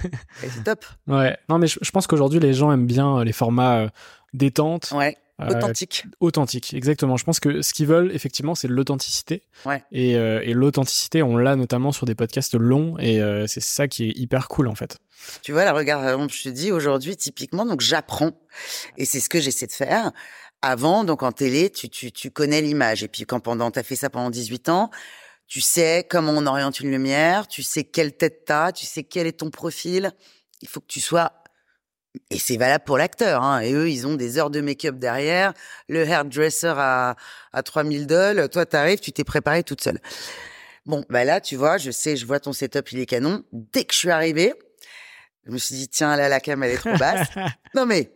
[0.40, 0.84] C'est top.
[1.06, 1.36] Ouais.
[1.48, 3.88] Non, mais je, je pense qu'aujourd'hui, les gens aiment bien euh, les formats euh,
[4.36, 6.72] détente, ouais euh, authentique authentique.
[6.72, 7.18] Exactement.
[7.18, 9.42] Je pense que ce qu'ils veulent, effectivement, c'est l'authenticité.
[9.66, 9.84] Ouais.
[9.92, 13.86] Et, euh, et l'authenticité, on l'a notamment sur des podcasts longs, et euh, c'est ça
[13.86, 14.96] qui est hyper cool, en fait.
[15.42, 18.32] Tu vois, là, regarde, je te dis aujourd'hui, typiquement, donc j'apprends.
[18.96, 20.10] Et c'est ce que j'essaie de faire.
[20.62, 23.02] Avant, donc en télé, tu, tu, tu connais l'image.
[23.02, 24.90] Et puis quand pendant, t'as fait ça pendant 18 ans,
[25.46, 29.26] tu sais comment on oriente une lumière, tu sais quelle tête t'as, tu sais quel
[29.26, 30.12] est ton profil.
[30.62, 31.32] Il faut que tu sois...
[32.30, 33.42] Et c'est valable pour l'acteur.
[33.42, 33.60] Hein.
[33.60, 35.52] Et eux, ils ont des heures de make-up derrière,
[35.88, 37.16] le hairdresser à,
[37.52, 38.48] à 3000 dollars.
[38.48, 40.00] Toi, t'arrives, tu t'es préparé toute seule.
[40.86, 43.42] Bon, bah là, tu vois, je sais, je vois ton setup, il est canon.
[43.52, 44.54] Dès que je suis arrivée,
[45.44, 47.28] je me suis dit, tiens, là, la cam, elle est trop basse.
[47.74, 48.12] non, mais,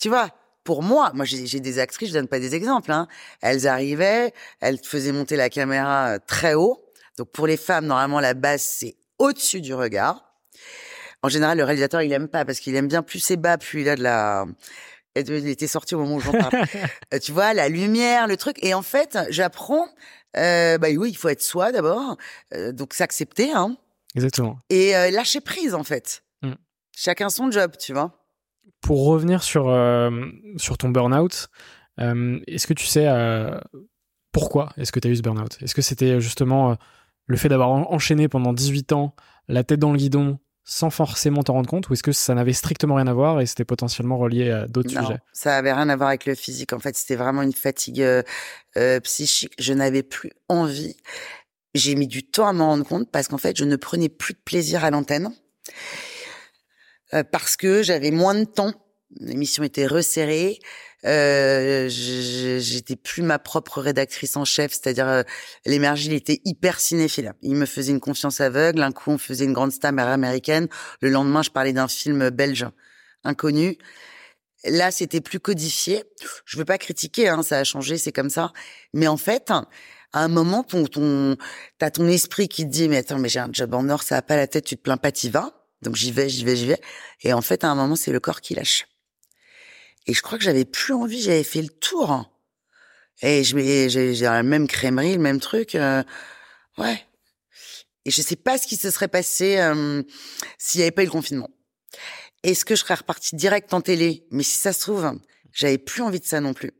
[0.00, 0.30] tu vois,
[0.64, 3.06] pour moi, moi, j'ai des actrices, je donne pas des exemples, hein.
[3.42, 6.84] Elles arrivaient, elles faisaient monter la caméra euh, très haut.
[7.18, 10.25] Donc, pour les femmes, normalement, la base, c'est au-dessus du regard.
[11.26, 13.80] En général, le réalisateur, il aime pas parce qu'il aime bien plus c'est bas, plus
[13.80, 14.46] il a de la,
[15.16, 16.52] il était sorti au moment où j'en parle.
[17.12, 18.62] Euh, tu vois, la lumière, le truc.
[18.62, 19.88] Et en fait, j'apprends,
[20.36, 22.16] euh, bah oui, il faut être soi d'abord.
[22.54, 23.76] Euh, donc, s'accepter, hein
[24.14, 24.60] Exactement.
[24.70, 26.22] et euh, lâcher prise en fait.
[26.42, 26.52] Mm.
[26.96, 28.24] Chacun son job, tu vois.
[28.80, 29.64] Pour revenir sur,
[30.58, 31.48] sur ton burn-out,
[31.98, 33.08] est-ce que tu sais
[34.30, 35.58] pourquoi est-ce que tu as eu ce burn-out?
[35.60, 36.76] Est-ce que c'était justement
[37.26, 39.16] le fait d'avoir en- enchaîné pendant 18 ans
[39.48, 42.52] la tête dans le guidon sans forcément t'en rendre compte ou est-ce que ça n'avait
[42.52, 45.18] strictement rien à voir et c'était potentiellement relié à d'autres Non, sujets?
[45.32, 46.72] ça avait rien à voir avec le physique.
[46.72, 48.22] En fait, c'était vraiment une fatigue euh,
[48.76, 49.54] euh, psychique.
[49.60, 50.96] Je n'avais plus envie.
[51.74, 54.34] J'ai mis du temps à m'en rendre compte parce qu'en fait, je ne prenais plus
[54.34, 55.30] de plaisir à l'antenne
[57.14, 58.72] Euh, parce que j'avais moins de temps.
[59.20, 60.58] L'émission était resserrée.
[61.06, 65.22] Euh, j'étais plus ma propre rédactrice en chef, c'est-à-dire euh,
[65.64, 67.32] l'émergie, il était hyper cinéphile.
[67.42, 68.82] Il me faisait une confiance aveugle.
[68.82, 70.68] Un coup, on faisait une grande star américaine.
[71.00, 72.66] Le lendemain, je parlais d'un film belge
[73.24, 73.78] inconnu.
[74.64, 76.04] Là, c'était plus codifié.
[76.44, 78.52] Je veux pas critiquer, hein, ça a changé, c'est comme ça.
[78.94, 79.64] Mais en fait, à
[80.12, 81.36] un moment, ton, ton,
[81.78, 84.16] t'as ton esprit qui te dit, mais attends, mais j'ai un job en or, ça
[84.16, 85.52] a pas la tête, tu te plains pas, t'y vas.
[85.82, 86.80] Donc j'y vais, j'y vais, j'y vais.
[87.22, 88.86] Et en fait, à un moment, c'est le corps qui lâche.
[90.06, 92.30] Et je crois que j'avais plus envie, j'avais fait le tour.
[93.22, 95.74] Et je m'ai, j'ai, la même crèmerie, le même truc.
[95.74, 96.02] euh,
[96.78, 97.02] ouais.
[98.04, 100.02] Et je sais pas ce qui se serait passé euh,
[100.58, 101.50] s'il y avait pas eu le confinement.
[102.42, 104.26] Est-ce que je serais repartie direct en télé?
[104.30, 105.18] Mais si ça se trouve,
[105.52, 106.70] j'avais plus envie de ça non plus.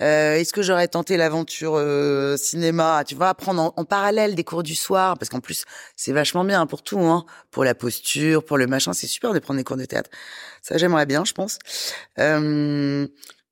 [0.00, 4.44] Euh, Est-ce que j'aurais tenté l'aventure euh, cinéma Tu vois, apprendre en, en parallèle des
[4.44, 5.64] cours du soir, parce qu'en plus
[5.96, 9.38] c'est vachement bien pour tout, hein, pour la posture, pour le machin, c'est super de
[9.40, 10.10] prendre des cours de théâtre.
[10.62, 11.58] Ça j'aimerais bien, je pense.
[12.18, 13.06] Euh,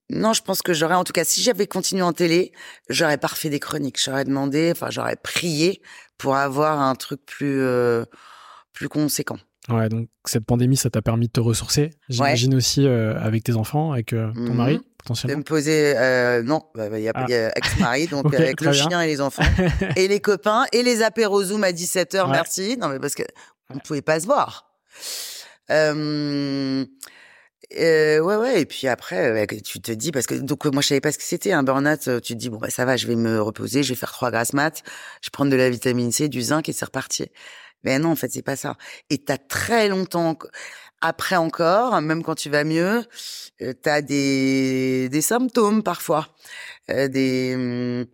[0.08, 2.52] non, je pense que j'aurais, en tout cas, si j'avais continué en télé,
[2.88, 4.00] j'aurais pas refait des chroniques.
[4.00, 5.82] J'aurais demandé, enfin, j'aurais prié
[6.16, 8.04] pour avoir un truc plus euh,
[8.72, 9.38] plus conséquent.
[9.68, 11.90] Ouais, donc cette pandémie, ça t'a permis de te ressourcer?
[12.08, 14.56] J'imagine aussi euh, avec tes enfants, avec euh, ton Mhm.
[14.56, 14.80] mari?
[15.06, 17.24] Potentiellement De me poser, euh, non, bah, bah, il y a, Ah.
[17.28, 18.88] il y a ex-mari, donc avec le bien.
[18.88, 19.42] chien et les enfants,
[19.96, 22.30] et les copains, et les apéros Zoom à 17h, Ouais.
[22.32, 22.76] merci.
[22.80, 23.22] Non, mais parce que
[23.70, 24.68] on ne pouvait pas se voir.
[25.70, 26.84] Euh,
[27.76, 30.82] euh, ouais, ouais, et puis après, euh, que tu te dis, parce que donc moi
[30.82, 32.84] je savais pas ce que c'était un burn-out, euh, tu te dis, bon, bah ça
[32.84, 34.82] va, je vais me reposer, je vais faire trois grasses mat,
[35.20, 37.26] je vais prendre de la vitamine C, du zinc et c'est reparti.
[37.82, 38.76] Mais non, en fait, c'est pas ça.
[39.10, 40.36] Et t'as très longtemps,
[41.00, 43.04] après encore, même quand tu vas mieux,
[43.62, 46.28] euh, t'as des, des symptômes parfois.
[46.90, 48.06] Euh, des, hum,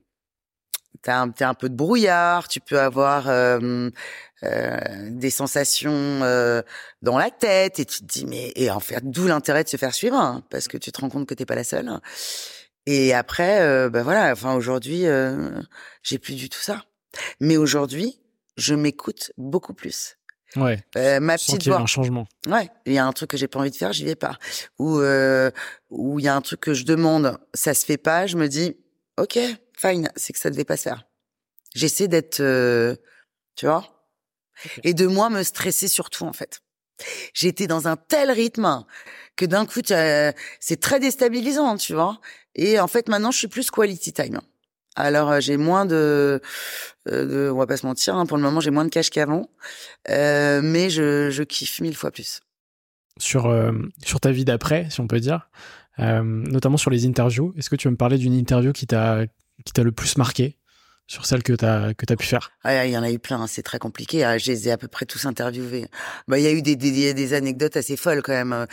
[1.02, 3.90] t'as un, t'as un peu de brouillard, tu peux avoir euh,
[4.44, 4.78] euh,
[5.10, 6.62] des sensations euh,
[7.02, 9.76] dans la tête et tu te dis mais et en fait d'où l'intérêt de se
[9.76, 12.00] faire suivre hein, parce que tu te rends compte que t'es pas la seule.
[12.86, 15.60] Et après, euh, ben voilà, enfin aujourd'hui, euh,
[16.02, 16.84] j'ai plus du tout ça.
[17.40, 18.18] Mais aujourd'hui,
[18.56, 20.16] je m'écoute beaucoup plus.
[20.56, 20.82] Ouais.
[20.96, 21.82] Euh, ma petite qu'il y a voix.
[21.82, 22.26] un changement.
[22.46, 24.38] Ouais, il y a un truc que j'ai pas envie de faire, j'y vais pas.
[24.78, 25.50] Ou euh,
[25.90, 28.48] ou il y a un truc que je demande, ça se fait pas, je me
[28.48, 28.76] dis
[29.18, 29.38] OK,
[29.76, 31.06] fine, c'est que ça devait pas se faire.
[31.74, 32.96] J'essaie d'être euh,
[33.56, 34.08] tu vois
[34.84, 36.60] et de moi me stresser surtout en fait.
[37.34, 38.84] J'étais dans un tel rythme
[39.36, 42.20] que d'un coup c'est très déstabilisant, tu vois.
[42.54, 44.40] Et en fait maintenant je suis plus quality time.
[44.94, 46.40] Alors euh, j'ai moins de,
[47.08, 49.10] euh, de, on va pas se mentir, hein, pour le moment j'ai moins de cash
[49.10, 49.48] qu'avant,
[50.10, 52.40] euh, mais je, je kiffe mille fois plus.
[53.18, 53.72] Sur, euh,
[54.04, 55.48] sur ta vie d'après, si on peut dire,
[55.98, 57.54] euh, notamment sur les interviews.
[57.56, 59.24] Est-ce que tu veux me parler d'une interview qui t'a
[59.64, 60.56] qui t'a le plus marqué
[61.06, 62.52] sur celle que t'as que t'as pu faire?
[62.64, 64.24] Ah, il y en a eu plein, hein, c'est très compliqué.
[64.24, 65.86] Ah, Je les ai à peu près tous interviewés.
[66.26, 68.66] Bah, il y a eu des, des, des- anecdotes assez folles quand même.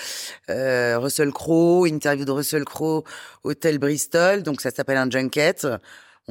[0.48, 3.04] Russell Crowe, interview de Russell Crowe,
[3.44, 5.68] hôtel Bristol, donc ça s'appelle un junket.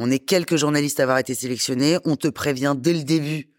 [0.01, 1.99] On est quelques journalistes à avoir été sélectionnés.
[2.05, 3.51] On te prévient dès le début.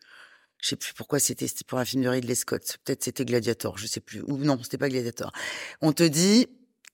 [0.62, 2.78] Je sais plus pourquoi c'était, pour un film de Ridley Scott.
[2.86, 4.22] Peut-être c'était Gladiator, je sais plus.
[4.22, 5.34] Ou non, c'était pas Gladiator.
[5.82, 6.48] On te dit,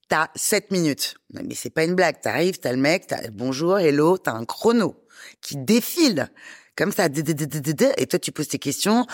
[0.10, 1.16] t'as 7 minutes.
[1.30, 2.20] Mais c'est pas une blague.
[2.22, 4.96] T'arrives, t'as le mec, t'as bonjour, hello, t'as un chrono
[5.42, 6.32] qui défile
[6.76, 9.06] comme ça, et toi tu poses tes questions.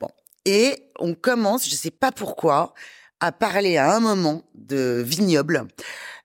[0.00, 0.08] Bon,
[0.44, 2.74] et on commence, je sais pas pourquoi,
[3.20, 5.66] à parler à un moment de vignoble.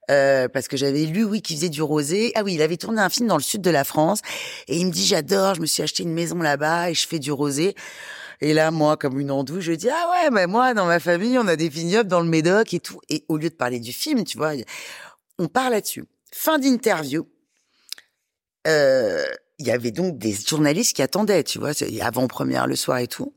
[0.10, 2.32] Euh, parce que j'avais lu, oui, qu'il faisait du rosé.
[2.36, 4.22] Ah oui, il avait tourné un film dans le sud de la France.
[4.68, 7.20] Et il me dit, j'adore, je me suis acheté une maison là-bas et je fais
[7.20, 7.76] du rosé.
[8.39, 11.38] Et là, moi, comme une andouille, je dis, ah ouais, mais moi, dans ma famille,
[11.38, 13.01] on a des vignobles dans le Médoc et tout.
[13.10, 14.53] Et au lieu de parler du film, tu vois,
[15.39, 16.05] on part là-dessus.
[16.32, 17.28] Fin d'interview.
[18.68, 19.26] Euh,
[19.60, 23.34] il y avait donc des journalistes qui attendaient, tu vois, avant-première le soir et tout.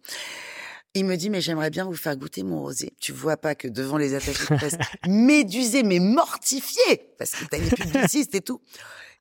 [0.94, 2.94] Il me dit, mais j'aimerais bien vous faire goûter mon rosé.
[3.00, 4.76] Tu vois pas que devant les attachés de presse,
[5.06, 8.60] médusé, mais mortifié, parce que t'as les publicistes et tout.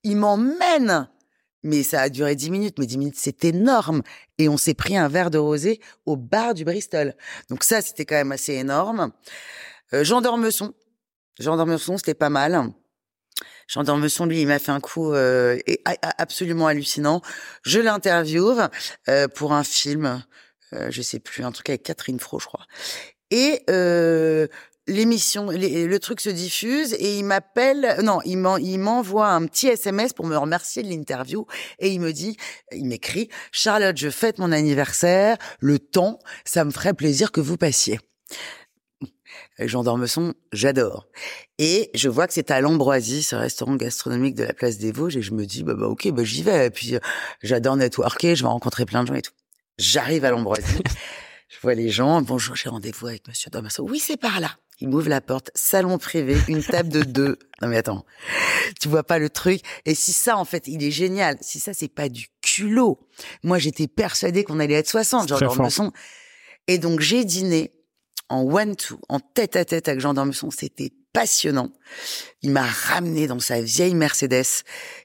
[0.04, 1.10] Il m'emmène.
[1.62, 4.02] Mais ça a duré dix minutes, mais dix minutes, c'est énorme.
[4.38, 7.14] Et on s'est pris un verre de rosé au bar du Bristol.
[7.50, 9.12] Donc ça, c'était quand même assez énorme.
[9.94, 10.74] Euh, Jean d'Ormesson.
[11.40, 12.74] Jean c'était pas mal.
[13.68, 15.58] Jean d'Ormesson, lui, il m'a fait un coup euh,
[16.18, 17.22] absolument hallucinant.
[17.64, 18.68] Je l'interviewe
[19.08, 20.24] euh, pour un film,
[20.90, 22.66] je sais plus, un truc avec Catherine Fro, je crois.
[23.32, 24.48] Et euh,
[24.88, 29.68] l'émission, le truc se diffuse et il m'appelle, non, il m'en- il m'envoie un petit
[29.68, 31.46] SMS pour me remercier de l'interview
[31.80, 32.38] et il me dit,
[32.72, 37.58] il m'écrit, Charlotte, je fête mon anniversaire, le temps, ça me ferait plaisir que vous
[37.58, 38.00] passiez.
[39.60, 41.08] Jean d'Ormesson, j'adore.
[41.58, 45.18] Et je vois que c'est à l'Ambroisie, ce restaurant gastronomique de la place des Vosges,
[45.18, 46.68] et je me dis, bah, bah ok, bah, j'y vais.
[46.68, 47.00] Et puis, euh,
[47.44, 49.34] j'adore networker, je vais rencontrer plein de gens et tout.
[49.80, 50.84] J'arrive à l'Ambroisie,
[51.48, 53.86] je vois les gens, bonjour, j'ai rendez-vous avec monsieur d'Ormesson.
[53.88, 54.52] Oui, c'est par là.
[54.82, 57.40] Il m'ouvre la porte, salon privé, une table de deux.
[57.62, 58.06] Non mais attends,
[58.82, 59.62] tu vois pas le truc?
[59.86, 61.38] Et si ça, en fait, il est génial.
[61.40, 63.00] Si ça, c'est pas du culot.
[63.42, 65.56] Moi, j'étais persuadée qu'on allait être 60, C'est Jean très fort.
[65.56, 65.94] d'Ormesson.
[66.68, 67.72] Et donc, j'ai dîné
[68.28, 70.52] en one-two, en tête-à-tête avec Jean d'Ormesson.
[70.52, 71.72] C'était passionnant.
[72.42, 74.46] Il m'a ramené dans sa vieille Mercedes.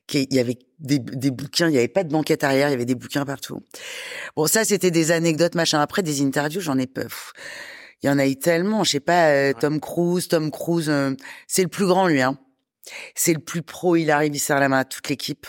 [0.07, 2.73] Qui, il y avait des, des bouquins, il y avait pas de banquette arrière, il
[2.73, 3.61] y avait des bouquins partout.
[4.37, 5.81] Bon, ça, c'était des anecdotes, machin.
[5.81, 6.87] Après, des interviews, j'en ai.
[6.87, 7.33] Pff,
[8.03, 8.85] Il y en a eu tellement.
[8.85, 11.13] Je sais pas, euh, Tom Cruise, Tom Cruise, euh,
[11.47, 12.39] c'est le plus grand, lui, hein.
[13.15, 13.97] C'est le plus pro.
[13.97, 15.47] Il arrive, il serre la main à toute l'équipe.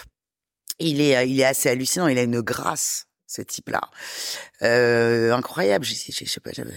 [0.80, 2.08] Il est, euh, il est assez hallucinant.
[2.08, 3.82] Il a une grâce, ce type-là.
[4.62, 5.84] Euh, incroyable.
[5.84, 6.72] Je, je, je sais pas, j'avais-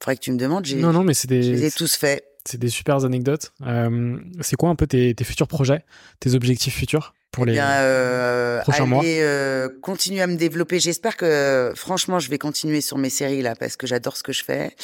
[0.00, 0.64] faudrait que tu me demandes.
[0.64, 2.24] J'ai, Non, non, mais c'est je les ai des, tous faits.
[2.48, 3.52] C'est des super anecdotes.
[3.66, 5.84] Euh, c'est quoi un peu tes, tes futurs projets,
[6.18, 7.52] tes objectifs futurs pour les.
[7.52, 9.04] Bien, euh, prochains mois.
[9.04, 10.80] euh, continuer à me développer.
[10.80, 14.32] J'espère que, franchement, je vais continuer sur mes séries là parce que j'adore ce que
[14.32, 14.74] je fais.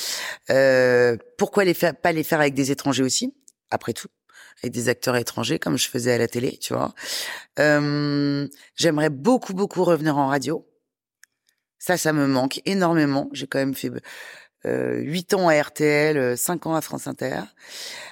[1.38, 3.34] Pourquoi les faire, pas les faire avec des étrangers aussi
[3.70, 4.08] Après tout,
[4.62, 6.94] avec des acteurs étrangers comme je faisais à la télé, tu vois.
[7.58, 8.46] Euh,
[8.76, 10.68] J'aimerais beaucoup, beaucoup revenir en radio.
[11.78, 13.28] Ça, ça me manque énormément.
[13.32, 13.90] J'ai quand même fait
[14.66, 17.40] euh, 8 ans à RTL, 5 ans à France Inter.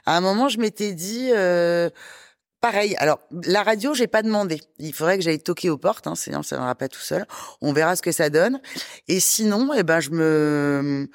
[0.06, 1.88] À un moment, je m'étais dit, euh,
[2.60, 2.94] pareil.
[2.96, 4.60] Alors, la radio, j'ai pas demandé.
[4.78, 7.26] Il faudrait que j'aille toquer aux portes, hein, sinon ça n'ira pas tout seul.
[7.60, 8.60] On verra ce que ça donne.
[9.08, 11.08] Et sinon, eh ben, je me,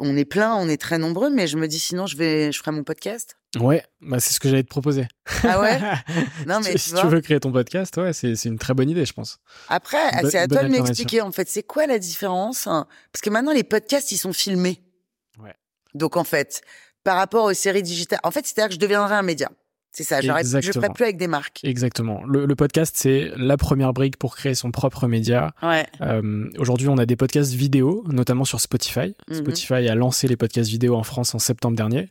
[0.00, 2.58] on est plein, on est très nombreux, mais je me dis sinon, je vais, je
[2.58, 3.36] ferai mon podcast.
[3.60, 5.06] Ouais, bah c'est ce que j'allais te proposer.
[5.42, 5.80] Ah ouais?
[6.46, 7.02] Non, mais si, tu si vois.
[7.02, 9.38] tu veux créer ton podcast, ouais, c'est c'est une très bonne idée, je pense.
[9.68, 12.86] Après, c'est à toi de m'expliquer en fait, c'est quoi la différence hein?
[13.12, 14.82] Parce que maintenant les podcasts ils sont filmés.
[15.38, 15.54] Ouais.
[15.94, 16.62] Donc en fait,
[17.04, 19.50] par rapport aux séries digitales, en fait, c'est-à-dire que je deviendrai un média.
[19.94, 20.20] C'est ça.
[20.20, 20.82] Je Exactement.
[20.82, 21.60] ferai plus avec des marques.
[21.62, 22.24] Exactement.
[22.24, 25.54] Le, le podcast, c'est la première brique pour créer son propre média.
[25.62, 25.86] Ouais.
[26.00, 29.14] Euh, Aujourd'hui, on a des podcasts vidéo, notamment sur Spotify.
[29.28, 29.36] Mhm.
[29.36, 32.08] Spotify a lancé les podcasts vidéo en France en septembre dernier.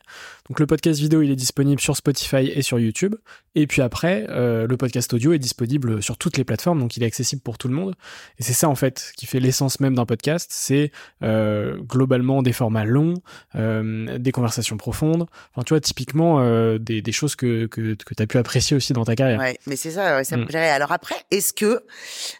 [0.48, 3.16] Donc le podcast vidéo, il est disponible sur Spotify et sur YouTube.
[3.54, 7.02] Et puis après, euh, le podcast audio est disponible sur toutes les plateformes, donc il
[7.02, 7.94] est accessible pour tout le monde.
[8.38, 10.48] Et c'est ça en fait qui fait l'essence même d'un podcast.
[10.52, 10.90] C'est
[11.22, 13.14] euh, globalement des formats longs,
[13.54, 15.26] euh, des conversations profondes.
[15.52, 18.76] Enfin, tu vois, typiquement euh, des, des choses que que, que tu as pu apprécier
[18.76, 19.38] aussi dans ta carrière.
[19.38, 20.46] Ouais, mais c'est ça, ouais, ça me Mm.
[20.48, 20.70] plairait.
[20.70, 21.84] Alors après, est-ce que,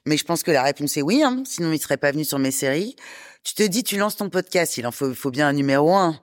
[0.06, 2.38] mais je pense que la réponse est oui, hein, sinon il serait pas venu sur
[2.38, 2.96] mes séries.
[3.42, 6.18] Tu te dis, tu lances ton podcast, il en faut, faut bien un numéro un.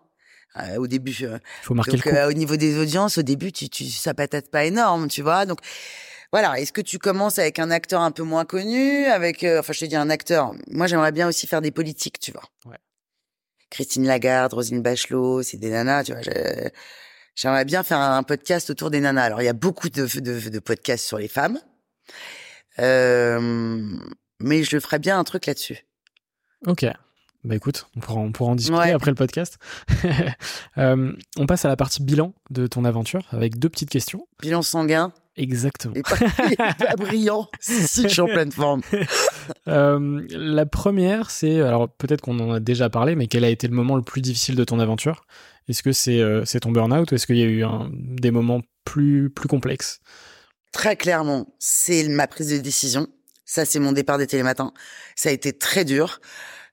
[0.57, 2.17] euh, au début, euh, Il faut marquer donc le coup.
[2.17, 5.45] euh, au niveau des audiences, au début, tu, tu, ça patate pas énorme, tu vois.
[5.45, 5.59] Donc
[6.33, 9.73] voilà, est-ce que tu commences avec un acteur un peu moins connu, avec, euh, enfin,
[9.73, 10.53] je te dis un acteur.
[10.69, 12.43] Moi, j'aimerais bien aussi faire des politiques, tu vois.
[12.65, 12.77] Ouais.
[13.69, 16.21] Christine Lagarde, Roselyne Bachelot, c'est des nanas, tu vois.
[17.35, 19.23] J'aimerais bien faire un podcast autour des nanas.
[19.23, 21.59] Alors, il y a beaucoup de, de, de podcasts sur les femmes,
[22.79, 23.39] euh,
[24.39, 25.85] mais je ferais bien un truc là-dessus.
[26.67, 26.85] Ok.
[27.43, 28.91] Bah écoute, on pourra, on pourra en discuter Ouais.
[28.91, 29.57] après le podcast.
[30.77, 34.25] Euh, on passe à la partie bilan de ton aventure avec deux petites questions.
[34.41, 35.93] Bilan sanguin, Exactement.
[35.95, 36.17] et pas,
[36.51, 37.47] et pas brillant.
[37.61, 38.81] si, je suis en pleine forme.
[39.67, 43.67] Euh, la première, c'est alors peut-être qu'on en a déjà parlé, mais quel a été
[43.67, 45.25] le moment le plus difficile de ton aventure?
[45.67, 48.31] Est-ce que c'est euh, c'est ton burn-out ou est-ce qu'il y a eu un- des
[48.31, 49.99] moments plus plus complexes?
[50.71, 53.07] Très clairement, c'est ma prise de décision.
[53.45, 54.73] Ça, c'est mon départ des télématins.
[55.15, 56.21] Ça a été très dur.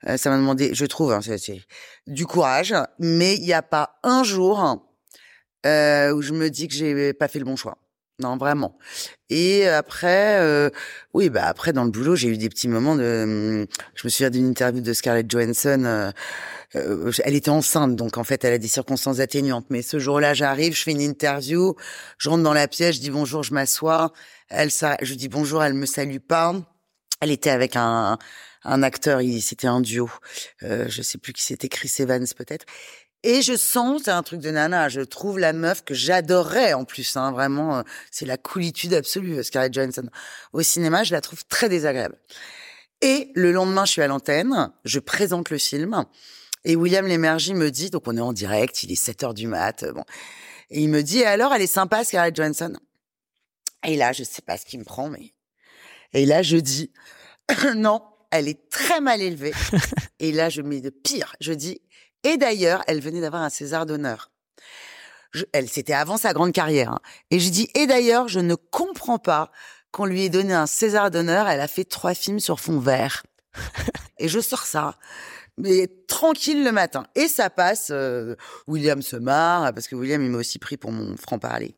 [0.07, 1.61] Euh, ça m'a demandé, je trouve, hein, c'est c'est
[2.07, 4.87] du courage, mais il n'y a pas un jour
[5.67, 7.79] euh, où je me dis que j'ai pas fait le bon choix.
[8.21, 8.77] Non, vraiment.
[9.31, 10.71] Et après, euh,
[11.15, 13.23] oui, bah après dans le boulot, j'ai eu des petits moments de.
[13.63, 15.85] hum, Je me souviens d'une interview de Scarlett Johansson.
[15.85, 16.11] euh,
[16.77, 19.67] euh, elle était enceinte, donc en fait, elle a des circonstances atténuantes.
[19.71, 21.75] Mais ce jour-là, j'arrive, je fais une interview,
[22.19, 24.13] je rentre dans la pièce, je dis bonjour, je m'assois.
[24.49, 26.55] Elle, ça, je dis bonjour, elle me salue pas.
[27.21, 28.19] Elle était avec un,
[28.65, 30.11] un acteur, c'était un duo.
[30.63, 32.67] Euh, je sais plus qui c'était, Chris Evans peut-être.
[33.25, 36.85] Et je sens, c'est un truc de nana, je trouve la meuf que j'adorerais en
[36.85, 40.09] plus, hein, vraiment, euh, c'est la coolitude absolue, Scarlett Johansson.
[40.53, 42.17] Au cinéma, je la trouve très désagréable.
[43.01, 46.05] Et le lendemain, je suis à l'antenne, je présente le film,
[46.65, 49.49] et William Lémergie me dit, donc on est en direct, il est 7 heures du
[49.49, 50.05] mat, euh, bon,
[50.71, 52.75] et il me dit, alors, elle est sympa, Scarlett Johansson?
[53.85, 55.35] Et là, je sais pas ce qui me prend, mais...
[56.13, 56.93] Et là, je dis,
[57.75, 59.55] non, elle est très mal élevée.
[60.21, 61.81] et là, je mets de pire, je dis,
[62.25, 64.31] et d'ailleurs, elle venait d'avoir un César d'honneur.
[65.53, 66.93] Elle, c'était avant sa grande carrière.
[66.93, 67.01] hein.
[67.31, 69.51] Et je dis, et d'ailleurs, je ne comprends pas
[69.91, 71.49] qu'on lui ait donné un César d'honneur.
[71.49, 73.25] Elle a fait trois films sur fond vert.
[74.19, 74.95] et je sors ça.
[75.59, 77.07] Mais tranquille le matin.
[77.15, 77.89] Et ça passe.
[77.91, 81.75] euh, William se marre, parce que William, il m'a aussi pris pour mon franc-parler.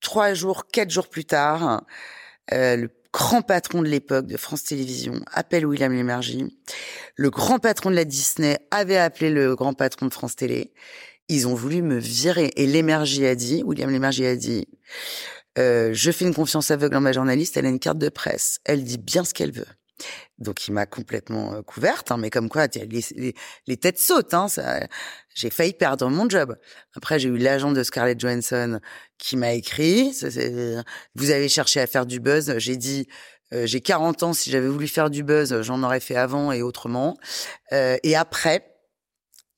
[0.00, 1.82] Trois jours, quatre jours plus tard,
[2.52, 6.58] euh, le grand patron de l'époque de France Télévisions appelle William Lémergie.
[7.16, 10.72] Le grand patron de la Disney avait appelé le grand patron de France Télé.
[11.28, 12.50] Ils ont voulu me virer.
[12.56, 14.66] Et Lémergie a dit, William Lémergie a dit,
[15.58, 18.60] euh, je fais une confiance aveugle en ma journaliste, elle a une carte de presse.
[18.64, 19.66] Elle dit bien ce qu'elle veut.
[20.38, 23.34] Donc il m'a complètement couverte, hein, mais comme quoi les, les,
[23.66, 24.34] les têtes sautent.
[24.34, 24.46] Hein,
[25.34, 26.56] j'ai failli perdre mon job.
[26.94, 28.80] Après j'ai eu l'agent de Scarlett Johansson
[29.18, 30.12] qui m'a écrit.
[31.14, 32.54] vous avez cherché à faire du buzz.
[32.58, 33.08] J'ai dit
[33.52, 34.32] euh, j'ai 40 ans.
[34.32, 37.16] Si j'avais voulu faire du buzz, j'en aurais fait avant et autrement.
[37.72, 38.74] Euh, et après.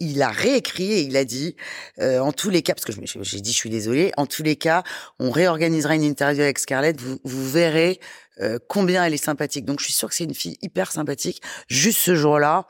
[0.03, 1.57] Il a réécrit et il a dit,
[1.99, 4.57] euh, en tous les cas, parce que j'ai dit, je suis désolée, en tous les
[4.57, 4.83] cas,
[5.19, 8.01] on réorganisera une interview avec Scarlett, vous, vous verrez
[8.41, 9.65] euh, combien elle est sympathique.
[9.65, 11.43] Donc je suis sûre que c'est une fille hyper sympathique.
[11.69, 12.67] Juste ce jour-là,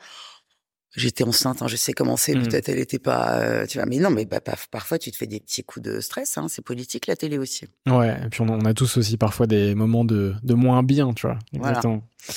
[0.96, 2.48] j'étais enceinte, hein, je sais comment c'est, Mhm.
[2.48, 4.40] peut-être elle était pas, euh, tu vois, mais non, mais bah,
[4.70, 7.66] parfois tu te fais des petits coups de stress, hein, c'est politique la télé aussi.
[7.88, 11.12] Ouais, et puis on, on a tous aussi parfois des moments de, de moins bien,
[11.14, 11.38] tu vois.
[11.52, 11.80] Voilà.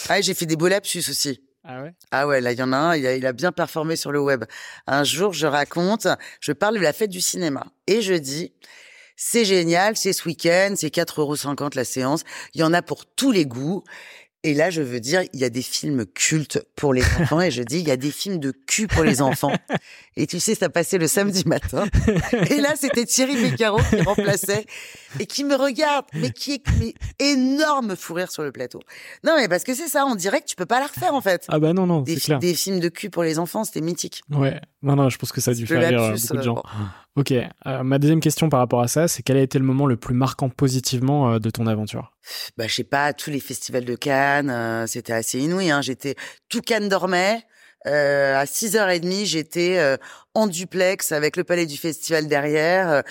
[0.09, 1.41] Ah, j'ai fait des beaux lapsus aussi.
[1.65, 1.93] Ah ouais?
[2.11, 4.11] Ah ouais, là, il y en a un, il a, il a bien performé sur
[4.11, 4.43] le web.
[4.86, 6.07] Un jour, je raconte,
[6.41, 7.67] je parle de la fête du cinéma.
[7.88, 8.51] Et je dis,
[9.16, 12.24] c'est génial, c'est ce week-end, c'est 4,50 euros la séance.
[12.53, 13.84] Il y en a pour tous les goûts.
[14.45, 17.49] Et là, je veux dire, il y a des films cultes pour les enfants et
[17.49, 19.53] je dis, il y a des films de cul pour les enfants.
[20.18, 21.86] Et tu sais, ça passait le samedi matin.
[22.49, 24.66] Et là, c'était Thierry Beccaro qui remplaçait
[25.22, 28.82] et qui me regarde, mais qui est mais énorme fou rire sur le plateau.
[29.24, 31.45] Non, mais parce que c'est ça, dirait que tu peux pas la refaire en fait.
[31.47, 32.39] Ah bah non, non, Des, clair.
[32.39, 34.24] des films de cul pour les enfants, c'était mythique.
[34.30, 36.41] Ouais, non, non, je pense que ça a dû faire rire euh, beaucoup de euh,
[36.41, 36.55] gens.
[36.55, 36.64] bon.
[37.16, 39.86] Ok, euh, ma deuxième question par rapport à ça, c'est quel a été le moment
[39.86, 42.11] le plus marquant positivement euh, de ton aventure?
[42.57, 45.82] Bah je sais pas tous les festivals de Cannes euh, c'était assez inouï hein.
[45.82, 46.16] J'étais
[46.49, 47.43] tout Cannes dormait
[47.86, 49.97] euh, à 6h30 j'étais euh,
[50.34, 53.03] en duplex avec le palais du festival derrière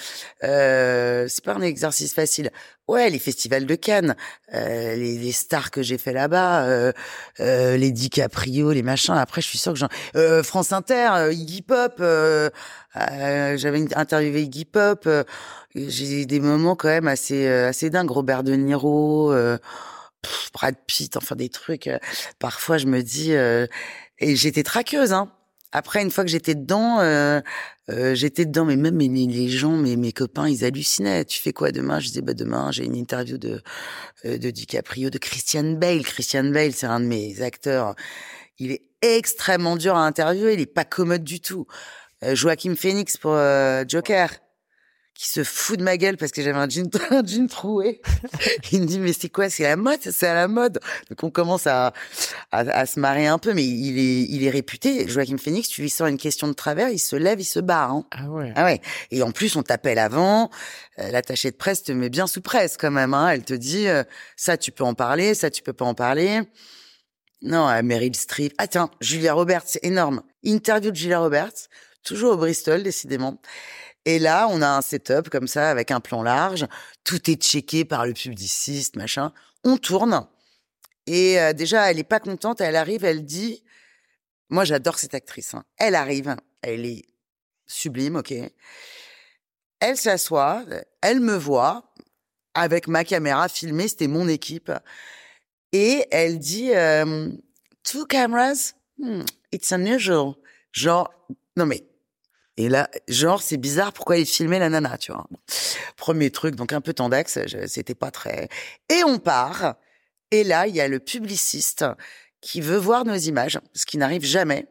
[0.42, 2.50] euh, c'est pas un exercice facile
[2.92, 4.14] ouais les festivals de Cannes
[4.54, 6.92] euh, les, les stars que j'ai fait là-bas euh,
[7.40, 9.14] euh, les DiCaprio les machins.
[9.14, 12.50] Après je suis sûre que j'en euh, France Inter euh, Iggy Pop euh,
[12.94, 15.08] j'avais interviewé Iggy Pop
[15.74, 18.10] j'ai des moments quand même assez assez dingues.
[18.10, 19.32] Robert De Niro
[20.22, 21.88] pff, Brad Pitt enfin des trucs
[22.38, 25.32] parfois je me dis et j'étais traqueuse hein
[25.72, 27.40] après une fois que j'étais dedans euh,
[27.90, 31.24] euh, j'étais dedans mais même les, les gens mes mes copains ils hallucinaient.
[31.24, 31.98] Tu fais quoi demain?
[31.98, 33.60] Je disais bah demain j'ai une interview de
[34.24, 36.02] euh, de DiCaprio de Christian Bale.
[36.02, 37.94] Christian Bale c'est un de mes acteurs.
[38.58, 40.54] Il est extrêmement dur à interviewer.
[40.54, 41.66] Il est pas commode du tout.
[42.22, 44.30] Euh, Joaquin Phoenix pour euh, Joker
[45.22, 48.00] qui se fout de ma gueule parce que j'avais un jean, un jean troué.
[48.72, 49.48] Il me dit mais c'est quoi?
[49.48, 50.80] C'est la mode, c'est à la mode.
[51.10, 51.92] Donc on commence à,
[52.50, 55.06] à, à se marrer un peu, mais il est il est réputé.
[55.06, 57.92] Joachim Phoenix, tu lui sors une question de travers, il se lève, il se barre.
[57.92, 58.04] Hein.
[58.10, 58.52] Ah ouais.
[58.56, 58.80] Ah ouais.
[59.12, 60.50] Et en plus on t'appelle avant.
[60.98, 63.14] Euh, L'attachée de presse te met bien sous presse quand même.
[63.14, 63.28] Hein.
[63.28, 64.02] Elle te dit euh,
[64.34, 66.40] ça tu peux en parler, ça tu peux pas en parler.
[67.42, 68.54] Non, euh, Meryl Streep.
[68.58, 70.22] Ah tiens, Julia Roberts, c'est énorme.
[70.42, 71.68] Interview de Julia Roberts,
[72.02, 73.40] toujours au Bristol décidément.
[74.04, 76.66] Et là, on a un setup comme ça avec un plan large.
[77.04, 79.32] Tout est checké par le publiciste, machin.
[79.64, 80.26] On tourne.
[81.06, 82.60] Et euh, déjà, elle est pas contente.
[82.60, 83.62] Elle arrive, elle dit,
[84.50, 85.54] moi j'adore cette actrice.
[85.54, 85.64] hein.
[85.78, 87.02] Elle arrive, elle est
[87.66, 88.34] sublime, ok.
[89.80, 90.64] Elle s'assoit,
[91.00, 91.92] elle me voit
[92.54, 94.70] avec ma caméra filmée, c'était mon équipe.
[95.72, 97.30] Et elle dit, euh,
[97.82, 100.34] two cameras, Hmm, it's unusual.
[100.70, 101.10] Genre,
[101.56, 101.82] non mais
[102.56, 105.26] et là, genre, c'est bizarre, pourquoi il filmait la nana, tu vois.
[105.96, 108.48] Premier truc, donc un peu tendax, c'était pas très...
[108.90, 109.76] Et on part,
[110.30, 111.84] et là, il y a le publiciste
[112.40, 114.66] qui veut voir nos images, ce qui n'arrive jamais,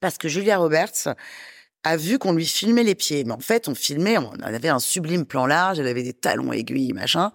[0.00, 1.14] parce que Julia Roberts
[1.84, 3.24] a vu qu'on lui filmait les pieds.
[3.24, 6.52] Mais en fait, on filmait, on avait un sublime plan large, elle avait des talons
[6.52, 7.32] aiguilles, machin.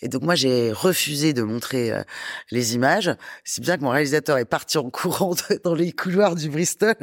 [0.00, 2.02] Et donc moi, j'ai refusé de montrer euh,
[2.50, 3.14] les images.
[3.44, 5.34] C'est bien que mon réalisateur est parti en courant
[5.64, 6.94] dans les couloirs du Bristol,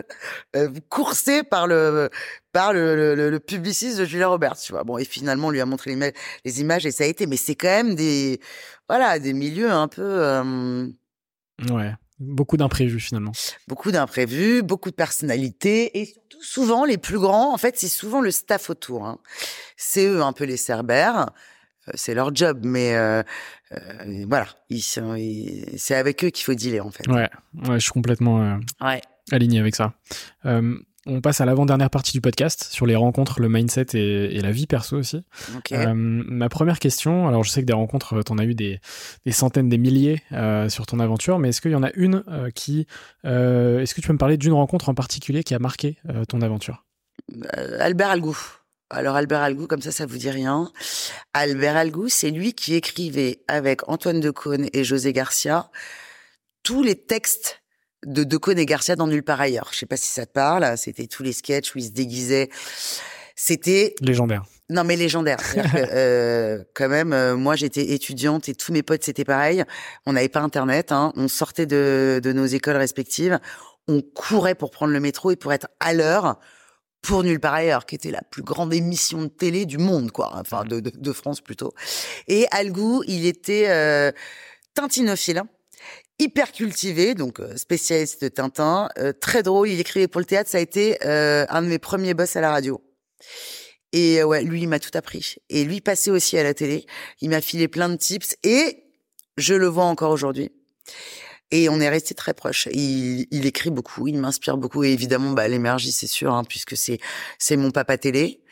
[0.56, 2.10] euh, coursé par le
[2.52, 4.84] par le, le, le- publiciste de Julia Roberts, tu vois.
[4.84, 6.14] Bon, et finalement, on lui a montré les,
[6.44, 7.28] les images et ça a été.
[7.28, 8.40] Mais c'est quand même des
[8.90, 10.88] voilà des milieux un peu euh,
[11.70, 11.94] Ouais.
[12.20, 13.32] Beaucoup d'imprévus finalement.
[13.68, 17.54] beaucoup d'imprévus, beaucoup de personnalités et surtout souvent les plus grands.
[17.54, 19.06] En fait, c'est souvent le staff autour.
[19.06, 19.20] hein.
[19.78, 21.30] C'est eux un peu les cerbères.
[21.88, 23.24] Euh, C'est leur job, mais euh,
[23.72, 27.08] euh, voilà, ils sont, ils- c'est avec eux qu'il faut dealer en fait.
[27.08, 27.30] Ouais,
[27.68, 29.02] ouais, je suis complètement euh, Ouais.
[29.32, 29.94] aligné avec ça.
[31.10, 34.42] Euh, on passe à l'avant-dernière partie du podcast sur les rencontres, le mindset et, et
[34.42, 35.24] la vie perso aussi.
[35.72, 38.80] Euh, ma première question, alors je sais que des rencontres, tu en as eu des,
[39.26, 42.24] des centaines, des milliers euh, sur ton aventure, mais est-ce qu'il y en a une
[42.28, 42.88] euh, qui...
[43.26, 46.26] euh, est-ce que tu peux me parler d'une rencontre en particulier qui a marqué euh,
[46.26, 46.86] ton aventure?
[47.58, 48.38] Euh, Albert Algou.
[48.90, 50.72] Alors Albert Algou, comme ça, ça vous dit rien.
[51.34, 55.70] Albert Algou, c'est lui qui écrivait avec Antoine Decaune et José Garcia
[56.64, 57.59] tous les textes
[58.06, 59.70] de Decaune et Garcia dans Nulle part ailleurs.
[59.72, 60.78] Je sais pas si ça te parle.
[60.78, 62.50] C'était tous les sketchs où ils se déguisaient.
[63.36, 64.44] C'était Légendaire.
[64.70, 65.38] non mais légendaire.
[65.38, 65.60] Que,
[65.94, 69.64] euh, quand même, euh, moi j'étais étudiante et tous mes potes c'était pareil.
[70.06, 70.92] On n'avait pas internet.
[70.92, 71.14] Hein.
[71.16, 73.40] On sortait de, de nos écoles respectives.
[73.88, 76.40] On courait pour prendre le métro et pour être à l'heure
[77.02, 80.32] pour Nulle part ailleurs, qui était la plus grande émission de télé du monde, quoi.
[80.34, 81.74] Enfin, de, de, de France plutôt.
[82.28, 84.12] Et Algou, il était euh,
[84.74, 85.44] tintinophile,
[86.20, 89.70] hyper cultivé, donc euh, spécialiste de Tintin, euh, très drôle.
[89.70, 90.50] Il écrivait pour le théâtre.
[90.50, 92.82] Ça a été euh, un de mes premiers boss à la radio.
[93.92, 95.36] Et euh, ouais, lui, il m'a tout appris.
[95.50, 96.86] Et lui passait aussi à la télé.
[97.22, 98.84] Il m'a filé plein de tips et
[99.38, 100.52] je le vois encore aujourd'hui.
[101.52, 102.68] Et on est resté très proches.
[102.72, 104.84] Il, il écrit beaucoup, il m'inspire beaucoup.
[104.84, 107.00] Et évidemment, bah, l'énergie, c'est sûr, hein, puisque c'est
[107.40, 108.44] c'est mon papa télé.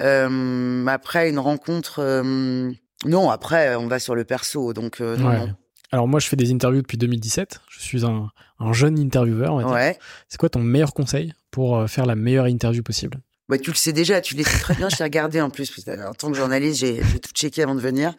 [0.00, 2.70] Euh, après une rencontre, euh,
[3.04, 3.30] non.
[3.30, 5.38] Après, on va sur le perso, donc euh, Ouais.
[5.46, 5.54] non.
[5.92, 7.60] Alors moi, je fais des interviews depuis 2017.
[7.70, 9.54] Je suis un, un jeune intervieweur.
[9.54, 9.72] on va dire.
[9.72, 9.98] Ouais.
[10.28, 13.20] C'est quoi ton meilleur conseil pour euh, faire la meilleure interview possible?
[13.48, 14.88] Bah, tu le sais déjà, tu le sais très bien.
[14.88, 15.72] je t'ai regardé en plus.
[16.04, 18.14] En tant que journaliste, j'ai tout checké avant de venir.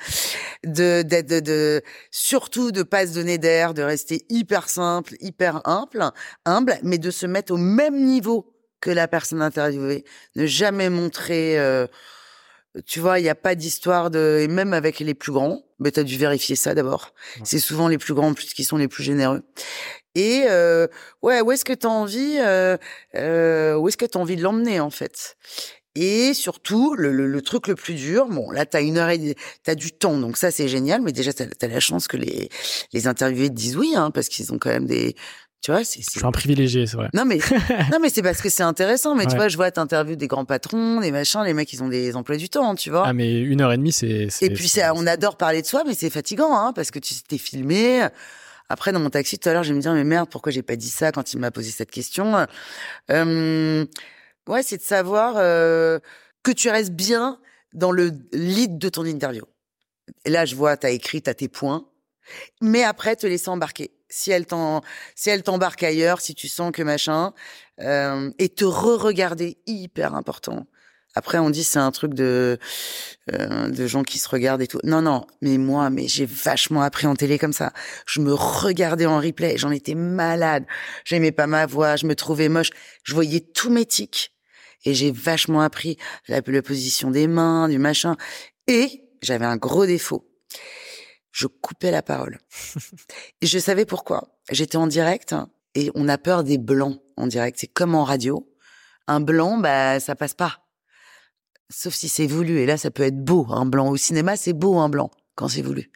[0.65, 6.11] De, de, de, surtout de pas se donner d'air, de rester hyper simple, hyper humble,
[6.45, 10.05] humble, mais de se mettre au même niveau que la personne interviewée.
[10.37, 11.59] Ne jamais montrer.
[11.59, 11.87] Euh,
[12.85, 14.39] tu vois, il n'y a pas d'histoire de.
[14.41, 17.13] Et même avec les plus grands, mais tu as dû vérifier ça d'abord.
[17.43, 19.43] C'est souvent les plus grands plus qui sont les plus généreux.
[20.15, 20.87] Et euh,
[21.21, 22.77] ouais, où est-ce que tu as envie euh,
[23.15, 25.37] euh, Où est-ce que tu as envie de l'emmener en fait?
[25.93, 29.73] Et surtout, le, le, truc le plus dur, bon, là, t'as une heure et t'as
[29.73, 31.01] du temps, donc ça, c'est génial.
[31.01, 32.49] Mais déjà, t'as as la chance que les
[32.93, 35.15] les interviewés te disent oui, hein, parce qu'ils ont quand même des
[35.61, 36.01] tu vois, c'est.
[36.01, 37.09] Je suis un privilégié, c'est vrai.
[37.13, 37.39] Non mais
[37.91, 39.15] non mais c'est parce que c'est intéressant.
[39.15, 41.87] Mais tu vois, je vois t'interviews des grands patrons, des machins, les mecs ils ont
[41.87, 43.03] des emplois du temps, tu vois.
[43.07, 44.27] Ah mais une heure et demie c'est.
[44.41, 47.37] Et puis on adore parler de soi, mais c'est fatigant, hein, parce que tu t'es
[47.37, 48.07] filmé.
[48.69, 50.75] Après dans mon taxi tout à l'heure, je me dire mais merde, pourquoi j'ai pas
[50.75, 52.45] dit ça quand il m'a posé cette question?
[53.09, 53.85] Euh,
[54.47, 55.99] ouais, c'est de savoir euh,
[56.43, 57.39] que tu restes bien
[57.73, 59.43] dans le lead de ton interview.
[60.25, 61.85] Et là, je vois, t'as écrit, t'as tes points,
[62.61, 64.81] mais après te laisser embarquer si elle t'en,
[65.15, 67.33] si elle t'embarque ailleurs, si tu sens que machin,
[67.81, 70.67] euh, et te re-regarder, hyper important.
[71.15, 72.59] Après, on dit c'est un truc de
[73.33, 74.79] euh, de gens qui se regardent et tout.
[74.83, 77.73] Non, non, mais moi, mais j'ai vachement appris en télé comme ça.
[78.05, 80.65] Je me regardais en replay, j'en étais malade.
[81.05, 82.69] J'aimais pas ma voix, je me trouvais moche.
[83.03, 84.31] Je voyais tous mes tics
[84.85, 85.97] et j'ai vachement appris
[86.27, 88.15] la, la position des mains, du machin.
[88.67, 90.29] Et j'avais un gros défaut
[91.31, 92.39] je coupais la parole.
[93.41, 94.39] et je savais pourquoi.
[94.51, 95.35] J'étais en direct
[95.75, 97.57] et on a peur des blancs en direct.
[97.59, 98.51] C'est comme en radio.
[99.07, 100.67] Un blanc, bah, ça passe pas.
[101.69, 102.59] Sauf si c'est voulu.
[102.59, 103.89] Et là, ça peut être beau, un blanc.
[103.89, 105.91] Au cinéma, c'est beau, un blanc, quand c'est voulu.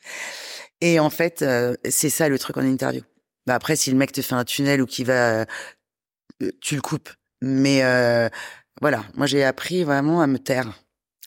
[0.81, 3.01] Et en fait, euh, c'est ça le truc en interview.
[3.45, 5.45] Bah après, si le mec te fait un tunnel ou qui va, euh,
[6.59, 7.09] tu le coupes.
[7.41, 8.29] Mais euh,
[8.81, 10.73] voilà, moi j'ai appris vraiment à me taire.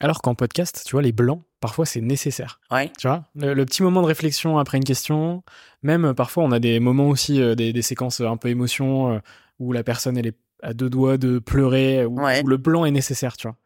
[0.00, 2.60] Alors qu'en podcast, tu vois, les blancs, parfois c'est nécessaire.
[2.70, 2.92] Ouais.
[2.98, 5.42] Tu vois, le, petit moment de réflexion après une question,
[5.82, 9.18] même euh, parfois on a des moments aussi, euh, des, séquences un peu émotion, euh,
[9.58, 13.38] où la personne elle est à deux doigts de pleurer, où, le blanc est nécessaire,
[13.38, 13.56] tu vois.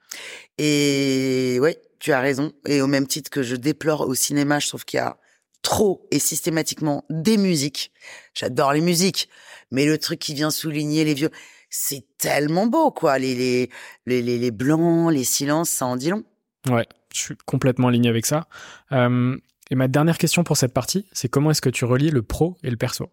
[0.59, 2.53] Et ouais, tu as raison.
[2.69, 5.17] Et au même titre que je déplore au cinéma, je trouve qu'il y a
[5.63, 7.91] trop et systématiquement des musiques.
[8.33, 9.29] J'adore les musiques,
[9.73, 11.31] mais le truc qui vient souligner les vieux,
[11.69, 13.19] c'est tellement beau, quoi.
[13.19, 16.23] Les, les, les, les, blancs, les silences, ça en dit long.
[16.69, 18.49] Ouais, je suis complètement aligné avec ça.
[18.93, 19.37] Euh,
[19.71, 22.57] et ma dernière question pour cette partie, c'est comment est-ce que tu relis le pro
[22.63, 23.11] et le perso?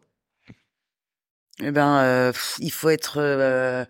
[1.59, 3.85] Eh ben, euh, il faut être euh,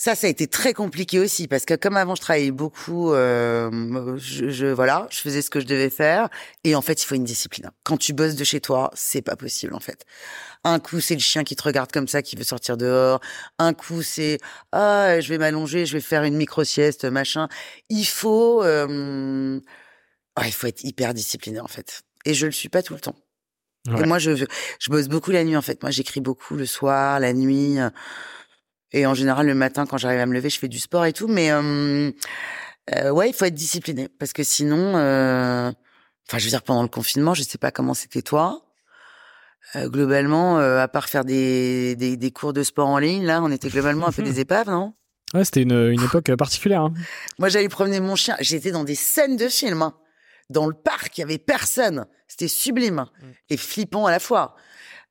[0.00, 4.16] ça, ça a été très compliqué aussi parce que comme avant je travaillais beaucoup, euh,
[4.16, 6.30] je, je, voilà, je faisais ce que je devais faire
[6.64, 7.70] et en fait il faut une discipline.
[7.84, 10.06] Quand tu bosses de chez toi, c'est pas possible en fait.
[10.64, 13.20] Un coup c'est le chien qui te regarde comme ça, qui veut sortir dehors.
[13.58, 14.38] Un coup c'est
[14.72, 17.48] ah je vais m'allonger, je vais faire une micro sieste, machin.
[17.90, 19.60] Il faut, euh,
[20.42, 22.00] il faut être hyper discipliné en fait.
[22.24, 23.16] Et je le suis pas tout le temps.
[23.86, 25.82] Et moi je, je bosse beaucoup la nuit en fait.
[25.82, 27.76] Moi j'écris beaucoup le soir, la nuit.
[28.92, 31.12] Et en général, le matin, quand j'arrive à me lever, je fais du sport et
[31.12, 31.28] tout.
[31.28, 32.10] Mais euh,
[32.96, 35.70] euh, ouais, il faut être discipliné parce que sinon, euh,
[36.28, 38.62] enfin, je veux dire, pendant le confinement, je sais pas comment c'était toi.
[39.76, 43.50] Euh, globalement, à part faire des, des, des, cours de sport en ligne, là, on
[43.52, 44.94] était globalement un peu des épaves, non?
[45.34, 46.82] Ouais, c'était une, une époque particulière.
[46.82, 46.94] Hein.
[47.38, 48.36] Moi, j'allais promener mon chien.
[48.40, 49.82] J'étais dans des scènes de films.
[49.82, 49.94] Hein.
[50.48, 52.06] Dans le parc, il y avait personne.
[52.26, 53.26] C'était sublime hein, mm.
[53.50, 54.56] et flippant à la fois.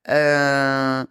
[0.08, 1.04] Euh,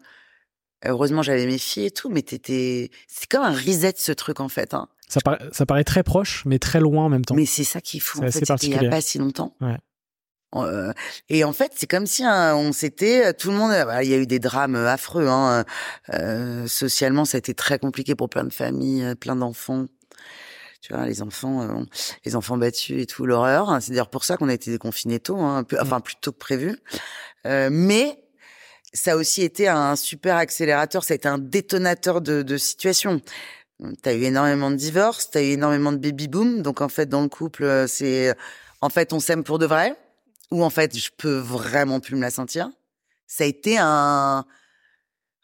[0.86, 4.50] Heureusement, j'avais mes filles et tout, mais t'étais, c'est comme un reset ce truc en
[4.50, 4.74] fait.
[4.74, 4.88] Hein.
[5.08, 7.36] Ça, paraît, ça paraît très proche, mais très loin en même temps.
[7.36, 8.24] Mais c'est ça qu'il faut.
[8.24, 9.56] En fait, il n'y a pas si longtemps.
[9.60, 9.78] Ouais.
[10.56, 10.94] Euh,
[11.30, 13.72] et en fait, c'est comme si hein, on s'était tout le monde.
[13.72, 15.28] Bah, il y a eu des drames affreux.
[15.28, 15.66] Hein,
[16.14, 19.86] euh, socialement, ça a été très compliqué pour plein de familles, plein d'enfants.
[20.82, 21.84] Tu vois, les enfants, euh,
[22.26, 23.78] les enfants battus et tout, l'horreur.
[23.82, 26.38] C'est d'ailleurs pour ça qu'on a été déconfinés tôt, hein, peu, enfin plus tôt que
[26.38, 26.78] prévu.
[27.46, 28.20] Euh, mais
[28.94, 33.22] ça a aussi été un super accélérateur, ça a été un détonateur de, de situation.
[34.02, 37.22] T'as eu énormément de divorces, t'as eu énormément de baby boom, donc en fait dans
[37.22, 38.36] le couple, euh, c'est
[38.82, 39.96] en fait on s'aime pour de vrai,
[40.52, 42.70] ou en fait je peux vraiment plus me la sentir.
[43.28, 44.46] Ça a été un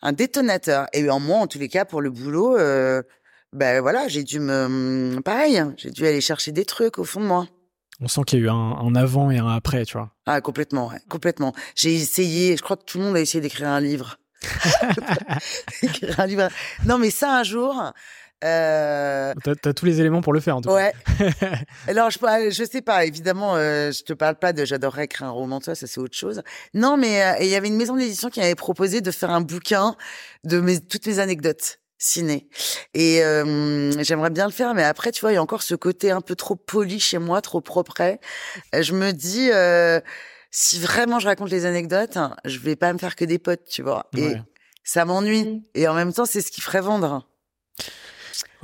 [0.02, 0.88] un détonateur.
[0.94, 3.02] Et en moi, en tous les cas, pour le boulot, euh,
[3.54, 7.26] ben voilà, j'ai dû me pareil, j'ai dû aller chercher des trucs au fond de
[7.26, 7.48] moi.
[8.02, 10.12] On sent qu'il y a eu un, avant et un après, tu vois.
[10.26, 11.54] Ah, complètement, ouais, complètement.
[11.76, 14.18] J'ai essayé, je crois que tout le monde a essayé d'écrire un livre.
[16.18, 16.50] un livre.
[16.86, 17.94] Non, mais ça, un jour,
[18.44, 19.34] euh...
[19.44, 20.94] T'as as tous les éléments pour le faire, en tout ouais.
[21.18, 21.56] cas.
[21.88, 25.32] Alors, je, je sais pas, évidemment, euh, je te parle pas de j'adorerais écrire un
[25.32, 26.44] roman, toi, ça c'est autre chose.
[26.74, 29.42] Non, mais euh, il y avait une maison d'édition qui avait proposé de faire un
[29.42, 29.96] bouquin
[30.44, 31.80] de mes, toutes mes anecdotes.
[31.98, 32.48] Ciné.
[32.94, 35.76] Et euh, j'aimerais bien le faire, mais après, tu vois, il y a encore ce
[35.76, 37.94] côté un peu trop poli chez moi, trop propre.
[38.74, 40.00] Je me dis, euh,
[40.52, 43.82] si vraiment je raconte les anecdotes, je vais pas me faire que des potes, tu
[43.82, 44.10] vois.
[44.18, 44.36] Et
[44.84, 45.64] ça m'ennuie.
[45.74, 47.28] Et en même temps, c'est ce qui ferait vendre.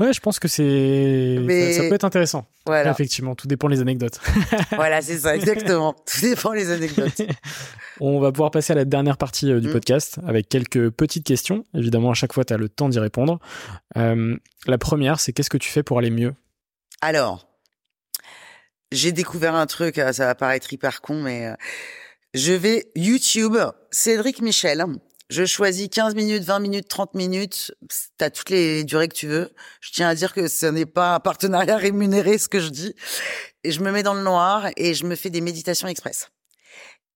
[0.02, 1.36] Ouais, je pense que c'est
[1.76, 2.48] ça, peut être intéressant.
[2.66, 2.90] Voilà.
[2.90, 4.20] Effectivement, tout dépend des anecdotes.
[4.72, 5.94] voilà, c'est ça, exactement.
[6.12, 7.22] tout dépend des anecdotes.
[8.00, 9.74] On va pouvoir passer à la dernière partie euh, du mm.
[9.74, 11.66] podcast avec quelques petites questions.
[11.76, 13.38] Évidemment, à chaque fois, tu as le temps d'y répondre.
[13.96, 14.36] Euh,
[14.66, 16.34] la première, c'est qu'est-ce que tu fais pour aller mieux?
[17.02, 17.48] Alors,
[18.92, 21.54] j'ai découvert un truc, euh, ça va paraître hyper con, mais
[22.34, 23.56] je vais YouTube,
[23.92, 24.84] Cédric Michel.
[25.32, 27.72] Je choisis 15 minutes, 20 minutes, 30 minutes.
[27.90, 29.50] Tu as toutes les durées que tu veux.
[29.80, 32.94] Je tiens à dire que ce n'est pas un partenariat rémunéré, ce que je dis.
[33.64, 36.32] Et je me mets dans le noir et je me fais des méditations express.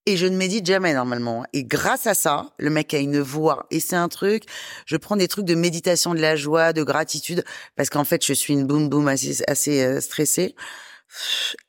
[0.05, 1.43] Et je ne médite jamais normalement.
[1.51, 3.67] Et grâce à ça, le mec a une voix.
[3.69, 4.43] Et c'est un truc,
[4.85, 7.43] je prends des trucs de méditation de la joie, de gratitude,
[7.75, 10.55] parce qu'en fait, je suis une boum boum assez, assez euh, stressée.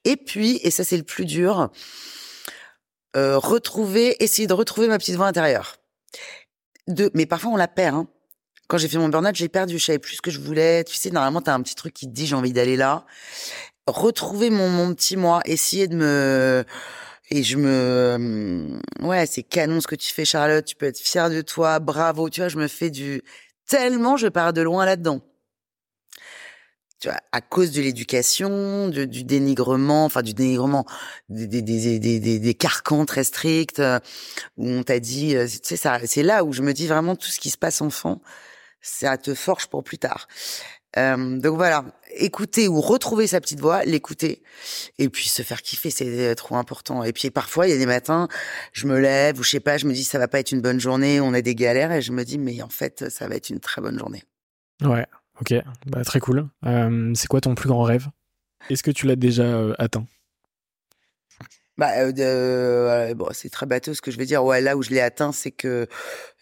[0.04, 1.70] Et puis, et ça c'est le plus dur,
[3.16, 5.78] euh, retrouver, essayer de retrouver ma petite voix intérieure
[6.88, 7.94] de, mais parfois on la perd.
[7.96, 8.08] Hein.
[8.68, 9.78] Quand j'ai fait mon burn-out, j'ai perdu.
[9.78, 10.82] Je savais plus ce que je voulais.
[10.84, 13.06] Tu sais, normalement, t'as un petit truc qui te dit j'ai envie d'aller là.
[13.86, 16.64] Retrouver mon, mon petit moi, essayer de me
[17.30, 21.28] et je me ouais c'est canon ce que tu fais Charlotte tu peux être fière
[21.28, 23.22] de toi bravo tu vois je me fais du
[23.66, 25.20] tellement je pars de loin là-dedans
[27.00, 30.86] tu vois, à cause de l'éducation, du dénigrement, enfin du dénigrement,
[31.28, 33.98] des, des, des, des, carcans très stricts, euh,
[34.56, 37.14] où on t'a dit, euh, tu sais, ça, c'est là où je me dis vraiment
[37.14, 38.22] tout ce qui se passe enfant,
[38.80, 40.26] ça te forge pour plus tard.
[40.96, 41.84] Euh, donc voilà,
[42.14, 44.42] écouter ou retrouver sa petite voix, l'écouter,
[44.96, 47.04] et puis se faire kiffer, c'est trop important.
[47.04, 48.28] Et puis parfois, il y a des matins,
[48.72, 50.62] je me lève ou je sais pas, je me dis ça va pas être une
[50.62, 53.34] bonne journée, on a des galères, et je me dis mais en fait, ça va
[53.34, 54.24] être une très bonne journée.
[54.82, 55.06] Ouais,
[55.40, 55.54] Ok,
[55.86, 56.48] bah, très cool.
[56.64, 58.08] Euh, c'est quoi ton plus grand rêve?
[58.70, 60.06] Est-ce que tu l'as déjà euh, atteint?
[61.76, 64.42] Bah, euh, bon, c'est très bateau ce que je vais dire.
[64.42, 65.86] Ouais, là où je l'ai atteint, c'est que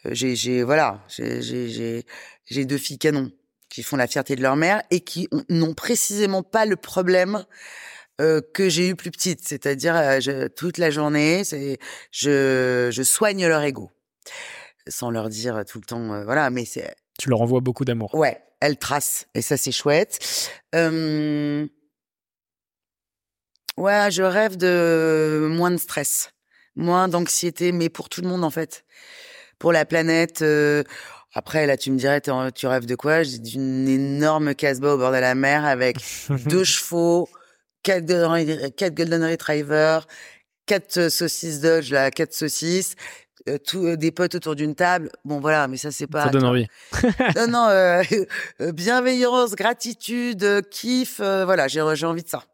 [0.05, 2.05] j'ai, j'ai, voilà, j'ai, j'ai,
[2.47, 3.33] j'ai deux filles canons
[3.69, 7.45] qui font la fierté de leur mère et qui n'ont précisément pas le problème
[8.19, 9.41] que j'ai eu plus petite.
[9.45, 10.21] C'est-à-dire,
[10.55, 11.79] toute la journée, c'est,
[12.13, 13.91] je, je soigne leur ego,
[14.87, 16.49] sans leur dire tout le temps, voilà.
[16.51, 16.95] Mais c'est.
[17.19, 18.15] Tu leur envoies beaucoup d'amour.
[18.15, 20.51] Ouais, elle trace et ça c'est chouette.
[20.75, 21.67] Euh...
[23.77, 26.31] Ouais, je rêve de moins de stress,
[26.77, 28.85] moins d'anxiété, mais pour tout le monde en fait,
[29.59, 30.43] pour la planète.
[30.43, 30.83] Euh...
[31.37, 32.23] Après, là, tu me dirais,
[32.55, 33.25] tu rêves de quoi?
[33.25, 35.97] J'ai d'une énorme casbah au bord de la mer avec
[36.47, 37.29] deux chevaux,
[37.83, 39.99] quatre golden, quatre golden retriever,
[40.67, 42.95] quatre saucisses Dodge, là, quatre saucisses,
[43.49, 45.11] euh, tout, euh, des potes autour d'une table.
[45.25, 46.25] Bon, voilà, mais ça, c'est pas.
[46.25, 46.67] Ça donne envie.
[47.37, 48.03] non, non, euh,
[48.73, 52.45] bienveillance, gratitude, kiff, voilà, j'ai envie de ça.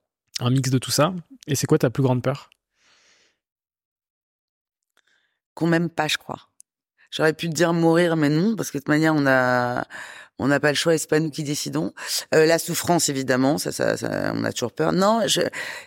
[0.41, 1.15] Un mix de tout ça.
[1.47, 2.51] Et c'est quoi ta plus grande peur?
[5.55, 6.49] Qu'on m'aime pas, je crois.
[7.11, 9.85] J'aurais pu te dire mourir, mais non, parce que de toute manière, on a,
[10.41, 11.93] on n'a pas le choix c'est pas nous qui décidons.
[12.35, 14.93] Euh, la souffrance, évidemment, ça, ça, ça, on a toujours peur.
[14.93, 15.43] Non, je,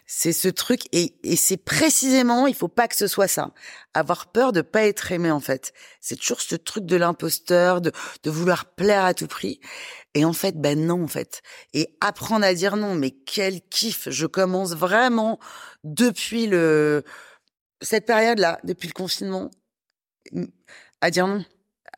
[0.06, 3.52] c'est ce truc et, et c'est précisément, il faut pas que ce soit ça.
[3.94, 5.74] Avoir peur de pas être aimé, en fait.
[6.02, 7.92] C'est toujours ce truc de l'imposteur, de,
[8.24, 9.60] de vouloir plaire à tout prix.
[10.14, 11.42] Et en fait, ben non, en fait.
[11.74, 14.10] Et apprendre à dire non, mais quel kiff.
[14.10, 15.40] Je commence vraiment
[15.84, 17.04] depuis le,
[17.82, 19.52] cette période-là, depuis le confinement,
[21.02, 21.44] à dire non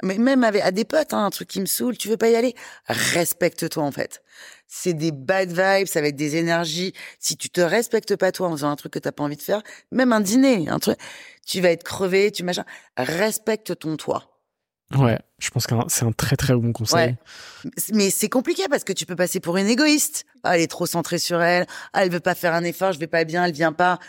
[0.03, 2.29] mais même avec, à des potes, hein, un truc qui me saoule, tu veux pas
[2.29, 2.55] y aller?
[2.87, 4.21] Respecte-toi en fait.
[4.67, 6.93] C'est des bad vibes, ça va être des énergies.
[7.19, 9.41] Si tu te respectes pas toi en faisant un truc que t'as pas envie de
[9.41, 10.97] faire, même un dîner, un truc,
[11.45, 12.65] tu vas être crevé, tu machin.
[12.97, 14.31] Respecte ton toi.
[14.95, 17.15] Ouais, je pense que c'est un très très bon conseil.
[17.65, 17.71] Ouais.
[17.93, 20.25] Mais c'est compliqué parce que tu peux passer pour une égoïste.
[20.43, 21.65] Ah, elle est trop centrée sur elle.
[21.93, 23.99] Ah, elle veut pas faire un effort, je vais pas bien, elle vient pas.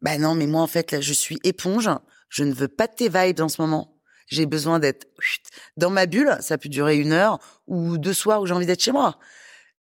[0.00, 1.90] Bah non, mais moi en fait là, je suis éponge.
[2.28, 3.93] Je ne veux pas de tes vibes en ce moment
[4.26, 5.06] j'ai besoin d'être
[5.76, 6.36] dans ma bulle.
[6.40, 9.18] Ça peut durer une heure ou deux soirs où j'ai envie d'être chez moi.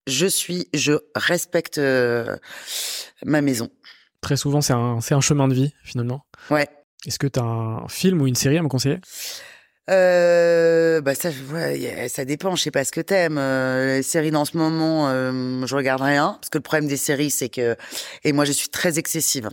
[0.07, 2.37] Je suis, je respecte euh,
[3.25, 3.69] ma maison.
[4.21, 6.25] Très souvent, c'est un, un chemin de vie finalement.
[6.49, 6.67] Ouais.
[7.05, 8.99] Est-ce que tu as un film ou une série à me conseiller?
[9.89, 12.55] Euh, bah ça, ouais, ça dépend.
[12.55, 13.37] Je sais pas ce que t'aimes.
[13.37, 16.97] Euh, les séries dans ce moment, euh, je regarde rien parce que le problème des
[16.97, 17.77] séries, c'est que
[18.23, 19.49] et moi je suis très excessive.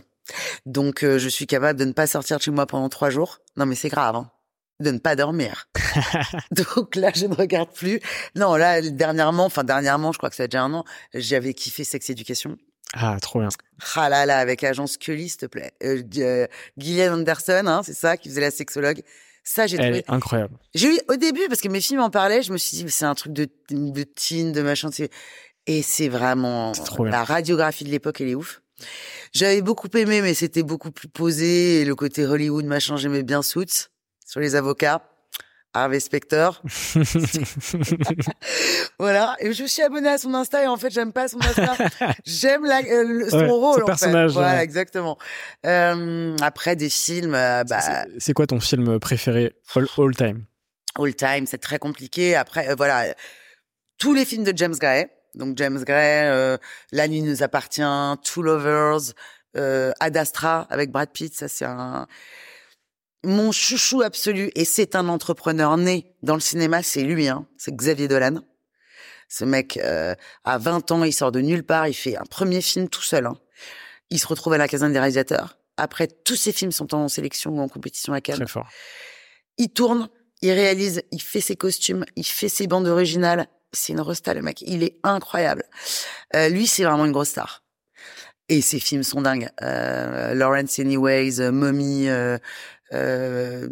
[0.65, 3.39] Donc euh, je suis capable de ne pas sortir de chez moi pendant trois jours.
[3.55, 4.15] Non mais c'est grave.
[4.15, 4.31] Hein
[4.79, 5.67] de ne pas dormir.
[6.51, 7.99] Donc là, je ne regarde plus.
[8.35, 11.83] Non, là, dernièrement, enfin dernièrement, je crois que ça a déjà un an, j'avais kiffé
[11.83, 12.57] Sex Education.
[12.93, 13.49] Ah, trop bien.
[13.95, 15.73] Ah là là, avec Agence Scully, s'il te plaît.
[15.83, 16.47] Euh, euh
[16.77, 19.01] Gillian Anderson, hein, c'est ça, qui faisait la sexologue.
[19.43, 19.97] Ça, j'ai trouvé.
[19.99, 20.57] est incroyable.
[20.73, 23.05] J'ai eu au début parce que mes films en parlaient, je me suis dit c'est
[23.05, 24.89] un truc de de teen, de machin.
[25.67, 28.61] Et c'est vraiment trop la radiographie de l'époque, elle est ouf.
[29.33, 32.97] J'avais beaucoup aimé, mais c'était beaucoup plus posé et le côté Hollywood machin.
[32.97, 33.89] J'aimais bien Suits
[34.35, 35.01] sur les avocats.
[35.73, 36.49] Harvey Specter.
[38.99, 39.35] Voilà.
[39.39, 41.75] Et je suis abonnée à son Insta et en fait, j'aime pas son Insta.
[42.25, 43.83] j'aime la, euh, le- son Ouais, rôle.
[43.83, 44.39] en personnage, Fait.
[44.39, 44.63] Voilà, ouais.
[44.63, 45.17] exactement.
[45.65, 47.79] Euh, après, des films, euh, bah,
[48.17, 50.45] C'est- quoi ton film préféré all, all time?
[50.97, 52.35] All time, c'est très compliqué.
[52.35, 53.13] Après, voilà,
[53.97, 55.07] tous les films de James Gray.
[55.33, 56.57] Donc James Gray,
[56.91, 57.81] La nuit nous appartient,
[58.23, 59.13] Two Lovers,
[59.55, 61.33] Ad Astra avec Brad Pitt.
[61.35, 62.07] Ça, c'est un
[63.25, 64.51] mon chouchou absolu.
[64.55, 66.83] Et c'est un entrepreneur né dans le cinéma.
[66.83, 67.45] C'est lui, hein.
[67.57, 68.41] C'est Xavier Dolan.
[69.27, 71.87] Ce mec, euh, à 20 ans, il sort de nulle part.
[71.87, 73.25] Il fait un premier film tout seul.
[73.25, 73.37] Hein.
[74.09, 75.57] Il se retrouve à la caserne des réalisateurs.
[75.77, 78.69] Après, tous ses films sont en sélection ou en compétition à Cannes Très fort.
[79.57, 80.09] il tourne,
[80.41, 83.47] il réalise, il fait ses costumes, il fait ses bandes originales.
[83.73, 84.61] C'est une resta, le mec.
[84.61, 85.65] Il est incroyable.
[86.35, 87.64] Euh, lui, c'est vraiment une grosse star.
[88.49, 89.49] Et ses films sont dingues.
[89.61, 92.37] Euh, Lawrence Anyways, euh, Mommy, euh,
[92.93, 93.67] euh,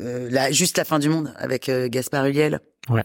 [0.00, 2.60] euh, la, juste la fin du monde avec euh, Gaspard Ulliel.
[2.88, 3.04] Ouais.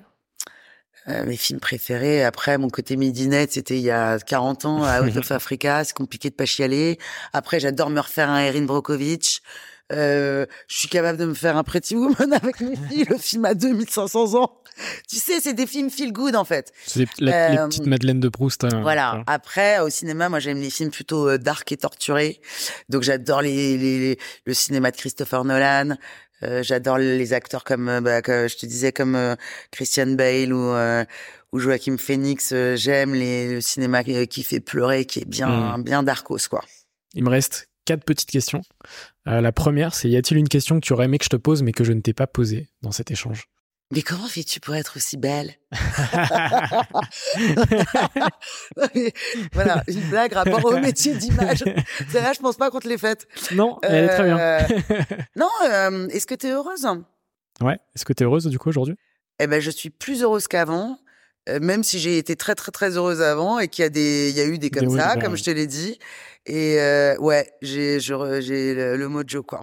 [1.07, 2.23] Euh, mes films préférés.
[2.23, 5.83] Après, mon côté midinette, c'était il y a 40 ans à Out of Africa.
[5.83, 6.99] C'est compliqué de pas chialer.
[7.33, 9.41] Après, j'adore me refaire un Erin Brockovich.
[9.91, 13.05] Euh, je suis capable de me faire un Pretty Woman avec mes filles.
[13.09, 14.57] Le film a 2500 ans.
[15.09, 16.71] Tu sais, c'est des films feel good, en fait.
[16.85, 18.63] C'est la- les Euh, petites Madeleines de Proust.
[18.63, 19.23] hein, Voilà.
[19.27, 22.39] Après, au cinéma, moi, j'aime les films plutôt euh, dark et torturés.
[22.89, 25.97] Donc, j'adore les, les, les- le cinéma de Christopher Nolan.
[26.43, 29.35] Euh, j'adore les acteurs comme, euh, bah, je te disais, comme euh,
[29.71, 31.03] Christian Bale ou, euh,
[31.51, 32.51] ou Joachim Phoenix.
[32.53, 35.83] Euh, j'aime les, le cinéma qui, qui fait pleurer, qui est bien, Mm.
[35.83, 36.63] bien darkos, quoi.
[37.13, 38.61] Il me reste quatre petites questions.
[39.27, 41.35] Euh, la première, c'est y a-t-il une question que tu aurais aimé que je te
[41.35, 43.45] pose mais que je ne t'ai pas posée dans cet échange?
[43.93, 45.53] Mais comment fais-tu pour être aussi belle?
[49.53, 51.63] Voilà, une blague rapport au métier d'image.
[52.09, 53.27] Celle-là, je pense pas qu'on te l'ait faite.
[53.53, 54.39] Non, elle est très bien.
[54.39, 54.61] Euh,
[55.35, 56.87] non, euh, est-ce que tu es heureuse?
[57.59, 57.77] Ouais.
[57.95, 58.95] Est-ce que tu es heureuse du coup aujourd'hui?
[59.39, 60.97] Eh ben, je suis plus heureuse qu'avant.
[61.49, 64.29] Euh, même si j'ai été très très très heureuse avant et qu'il y a des
[64.29, 65.97] il y a eu des comme Des ça comme je te l'ai dit
[66.45, 69.61] et euh, ouais j'ai j'ai le, le mojo quoi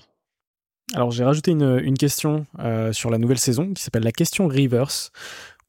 [0.94, 4.48] Alors j'ai rajouté une, une question euh, sur la nouvelle saison qui s'appelle la question
[4.48, 5.12] reverse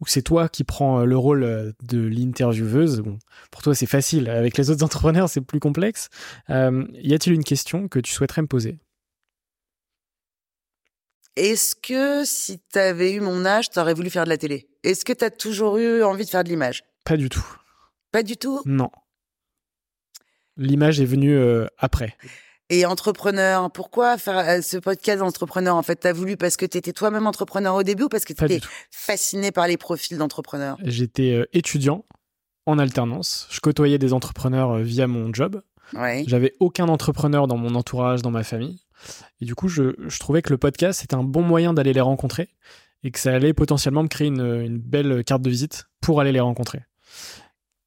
[0.02, 3.02] où c'est toi qui prends le rôle de l'intervieweuse.
[3.02, 3.20] Bon,
[3.52, 4.30] pour toi c'est facile.
[4.30, 6.08] Avec les autres entrepreneurs c'est plus complexe.
[6.50, 8.80] Euh, y a-t-il une question que tu souhaiterais me poser?
[11.40, 14.68] Est-ce que si tu avais eu mon âge t'aurais voulu faire de la télé?
[14.84, 16.84] Est-ce que tu as toujours eu envie de faire de l'image?
[17.06, 17.46] Pas du tout.
[18.12, 18.62] pas du tout?
[18.66, 18.90] Non.
[20.58, 22.18] L'image est venue euh, après.
[22.70, 26.92] Et entrepreneur, pourquoi faire euh, ce podcast d'entrepreneur En fait, t'as voulu parce que t'étais
[26.92, 28.60] toi-même entrepreneur au début ou parce que t'étais
[28.92, 30.78] fasciné par les profils d'entrepreneurs?
[30.84, 32.04] J'étais euh, étudiant
[32.66, 33.48] en alternance.
[33.50, 35.62] Je côtoyais des entrepreneurs via mon job.
[35.94, 36.26] Ouais.
[36.28, 38.82] J'avais aucun entrepreneur dans mon entourage, dans ma famille.
[39.42, 42.02] Et du coup, je, je trouvais que le podcast, c'était un bon moyen d'aller les
[42.02, 42.50] rencontrer
[43.04, 46.32] et que ça allait potentiellement me créer une, une belle carte de visite pour aller
[46.32, 46.82] les rencontrer.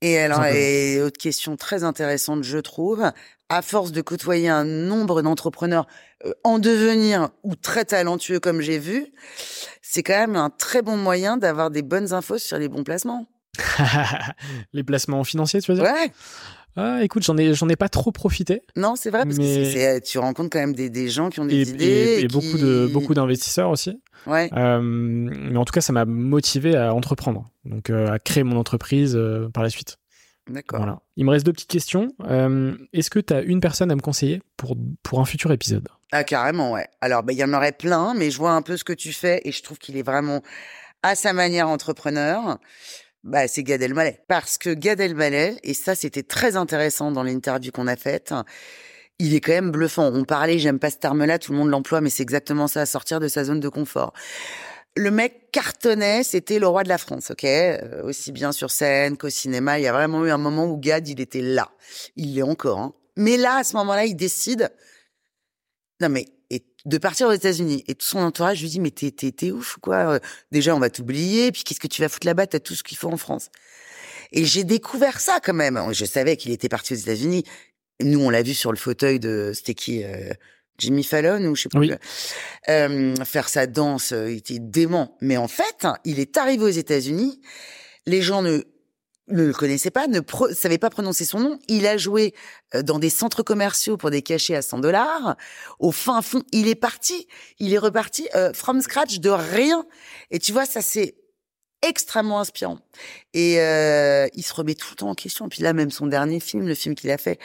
[0.02, 3.12] Et alors, et autre question très intéressante, je trouve,
[3.48, 5.86] à force de côtoyer un nombre d'entrepreneurs
[6.26, 9.06] euh, en devenir ou très talentueux comme j'ai vu,
[9.80, 13.28] c'est quand même un très bon moyen d'avoir des bonnes infos sur les bons placements.
[14.72, 15.84] les placements financiers, tu veux dire?
[15.84, 16.10] Ouais.
[16.76, 18.62] Ah, écoute, j'en ai, j'en ai pas trop profité.
[18.76, 19.44] Non, c'est vrai parce Mais-
[19.74, 22.24] que tu rencontres quand même des, des gens qui ont des Et, idées et- et
[22.24, 24.00] et beaucoup de beaucoup d'investisseurs aussi.
[24.26, 24.48] Ouais.
[24.54, 28.56] Euh, mais en tout cas, ça m'a motivé à entreprendre, donc euh, à créer mon
[28.56, 29.98] entreprise euh, par la suite.
[30.48, 30.78] D'accord.
[30.80, 31.00] Voilà.
[31.16, 32.08] Il me reste deux petites questions.
[32.92, 35.86] Est-ce que tu as une personne à me conseiller pour, pour un futur épisode?
[36.10, 36.88] Ah, carrément, ouais.
[37.00, 39.12] Alors, bah, il y en aurait plein, mais je vois un peu ce que tu
[39.12, 40.42] fais et je trouve qu'il est vraiment
[41.04, 42.58] à sa manière entrepreneur.
[43.24, 44.20] Bah, c'est Gad Elmaleh.
[44.28, 48.34] Parce que Gad Elmaleh, et ça, c'était très intéressant dans l'interview qu'on a faite,
[49.18, 50.10] il est quand même bluffant.
[50.12, 53.20] On parlait, j'aime pas ce terme-là, tout le monde l'emploie, mais c'est exactement ça, sortir
[53.20, 54.12] de sa zone de confort.
[54.96, 57.44] Le mec cartonnait, c'était le roi de la France, ok?
[57.44, 59.78] Euh, Aussi bien sur scène qu'au cinéma.
[59.78, 61.70] Il y a vraiment eu un moment où Gad, il était là.
[62.16, 62.78] Il l'est encore.
[62.78, 62.92] Hein.
[63.16, 64.70] Mais là, à ce moment-là, il décide
[66.02, 66.26] non mais
[66.84, 67.84] de partir aux États-Unis.
[67.88, 69.96] Et tout son entourage lui dit mais t'es t'es t'es ouf ou quoi.
[70.14, 70.18] Euh,
[70.50, 72.46] déjà on va t'oublier puis qu'est-ce que tu vas foutre là-bas?
[72.46, 73.48] T'as tout ce qu'il faut en France.
[74.32, 75.80] Et j'ai découvert ça quand même.
[75.92, 77.44] Je savais qu'il était parti aux États-Unis.
[78.00, 80.32] Nous on l'a vu sur le fauteuil de c'était qui euh,
[80.78, 81.92] Jimmy Fallon ou je sais pas Oui.
[82.68, 85.16] euh, faire sa danse euh, il était dément.
[85.20, 87.40] Mais en fait il est arrivé aux États-Unis.
[88.06, 88.62] Les gens ne
[89.32, 90.20] ne le connaissait pas, ne
[90.54, 91.58] savait pas prononcer son nom.
[91.68, 92.34] Il a joué
[92.74, 95.36] euh, dans des centres commerciaux pour des cachets à 100 dollars.
[95.78, 97.26] Au fin fond, il est parti.
[97.58, 99.84] Il est reparti euh, from scratch de rien.
[100.30, 101.16] Et tu vois, ça c'est
[101.82, 102.78] extrêmement inspirant.
[103.34, 105.48] Et euh, il se remet tout le temps en question.
[105.48, 107.38] Puis là, même son dernier film, le film qu'il a fait,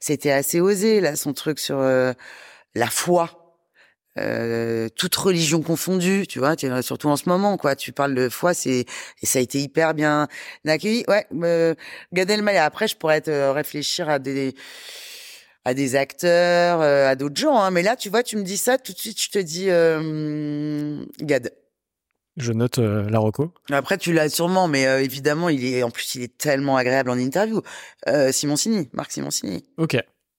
[0.00, 1.00] c'était assez osé.
[1.00, 2.12] Là, son truc sur euh,
[2.74, 3.41] la foi
[4.18, 7.76] euh, toute religion confondue, tu vois, surtout en ce moment, quoi.
[7.76, 8.84] Tu parles de foi, c'est
[9.22, 10.28] et ça a été hyper bien
[10.66, 11.04] accueilli.
[11.08, 11.74] Ouais, euh,
[12.12, 12.58] Gad Elmaleh.
[12.58, 14.54] Après, je pourrais te réfléchir à des
[15.64, 17.56] à des acteurs, euh, à d'autres gens.
[17.56, 17.70] Hein.
[17.70, 21.04] Mais là, tu vois, tu me dis ça, tout de suite, je te dis euh,
[21.20, 21.52] Gad.
[22.36, 23.52] Je note euh, la Rocco.
[23.70, 27.18] Après, tu l'as sûrement, mais évidemment, il est en plus, il est tellement agréable en
[27.18, 27.62] interview.
[28.30, 29.64] Simoncini, Marc Simoncini.
[29.76, 29.96] Ok.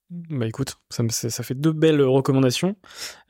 [0.09, 1.03] Bah écoute, ça,
[1.43, 2.75] fait deux belles recommandations.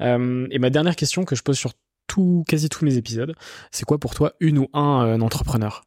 [0.02, 1.74] Euh, et ma dernière question que je pose sur
[2.08, 3.34] tout, quasi tous mes épisodes,
[3.72, 5.84] c'est quoi pour toi une ou un, euh, entrepreneur?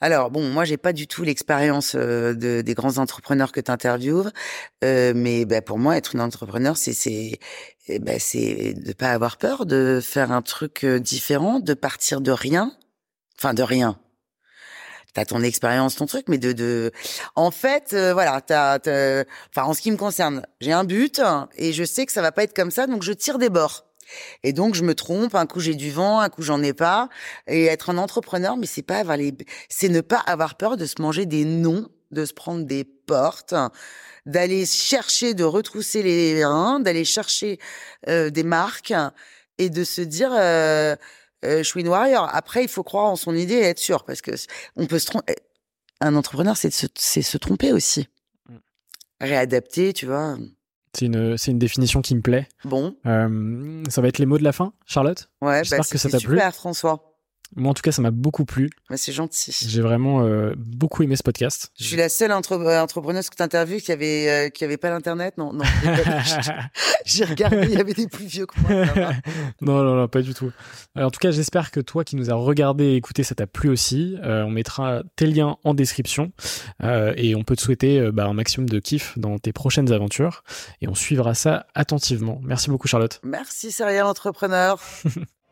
[0.00, 3.70] Alors bon, moi j'ai pas du tout l'expérience euh, de, des grands entrepreneurs que tu
[3.70, 4.24] interviews,
[4.82, 7.38] mais bah, pour moi être une entrepreneur, c'est c'est
[8.00, 12.72] bah, c'est de pas avoir peur de faire un truc différent, de partir de rien,
[13.38, 13.98] enfin de rien,
[15.14, 16.92] t'as ton expérience, ton truc, mais de, de,
[17.36, 18.78] en fait, euh, voilà, t'as,
[19.50, 21.20] enfin, en ce qui me concerne, j'ai un but
[21.56, 23.86] et je sais que ça va pas être comme ça, donc je tire des bords.
[24.42, 27.08] Et donc je me trompe, un coup j'ai du vent, un coup j'en ai pas.
[27.46, 29.34] Et être un entrepreneur, mais c'est pas avoir les,
[29.68, 33.54] c'est ne pas avoir peur de se manger des noms, de se prendre des portes,
[34.26, 37.58] d'aller chercher, de retrousser les reins, d'aller chercher
[38.08, 38.94] euh, des marques
[39.58, 40.30] et de se dire.
[40.32, 40.96] Euh,
[41.44, 42.28] euh, je suis warrior.
[42.32, 44.32] Après, il faut croire en son idée et être sûr, parce que
[44.76, 45.34] on peut se tromper.
[46.00, 48.08] Un entrepreneur, c'est se, se tromper aussi.
[48.48, 48.56] Mm.
[49.20, 50.36] Réadapter, tu vois.
[50.92, 52.48] C'est une, une définition qui me plaît.
[52.64, 52.96] Bon.
[53.06, 55.28] Euh, ça va être les mots de la fin, Charlotte?
[55.40, 56.36] Ouais, J'espère bah, que ça t'a plu.
[56.36, 57.13] Super, François.
[57.56, 58.70] Moi, en tout cas, ça m'a beaucoup plu.
[58.90, 59.56] Mais c'est gentil.
[59.66, 61.70] J'ai vraiment euh, beaucoup aimé ce podcast.
[61.78, 64.90] Je suis la seule euh, entrepreneuse que tu interviews qui avait euh, qui avait pas
[64.90, 65.38] l'internet.
[65.38, 65.64] Non, non.
[67.04, 68.70] J'ai regardé, il y avait des plus vieux que moi.
[69.60, 70.50] non, non, non, pas du tout.
[70.96, 73.68] en tout cas, j'espère que toi qui nous as regardé et écouté, ça t'a plu
[73.68, 74.16] aussi.
[74.22, 76.32] on mettra tes liens en description
[76.82, 80.42] et on peut te souhaiter bah, un maximum de kiff dans tes prochaines aventures
[80.80, 82.40] et on suivra ça attentivement.
[82.42, 83.20] Merci beaucoup, Charlotte.
[83.22, 84.80] Merci, Serial Entrepreneur.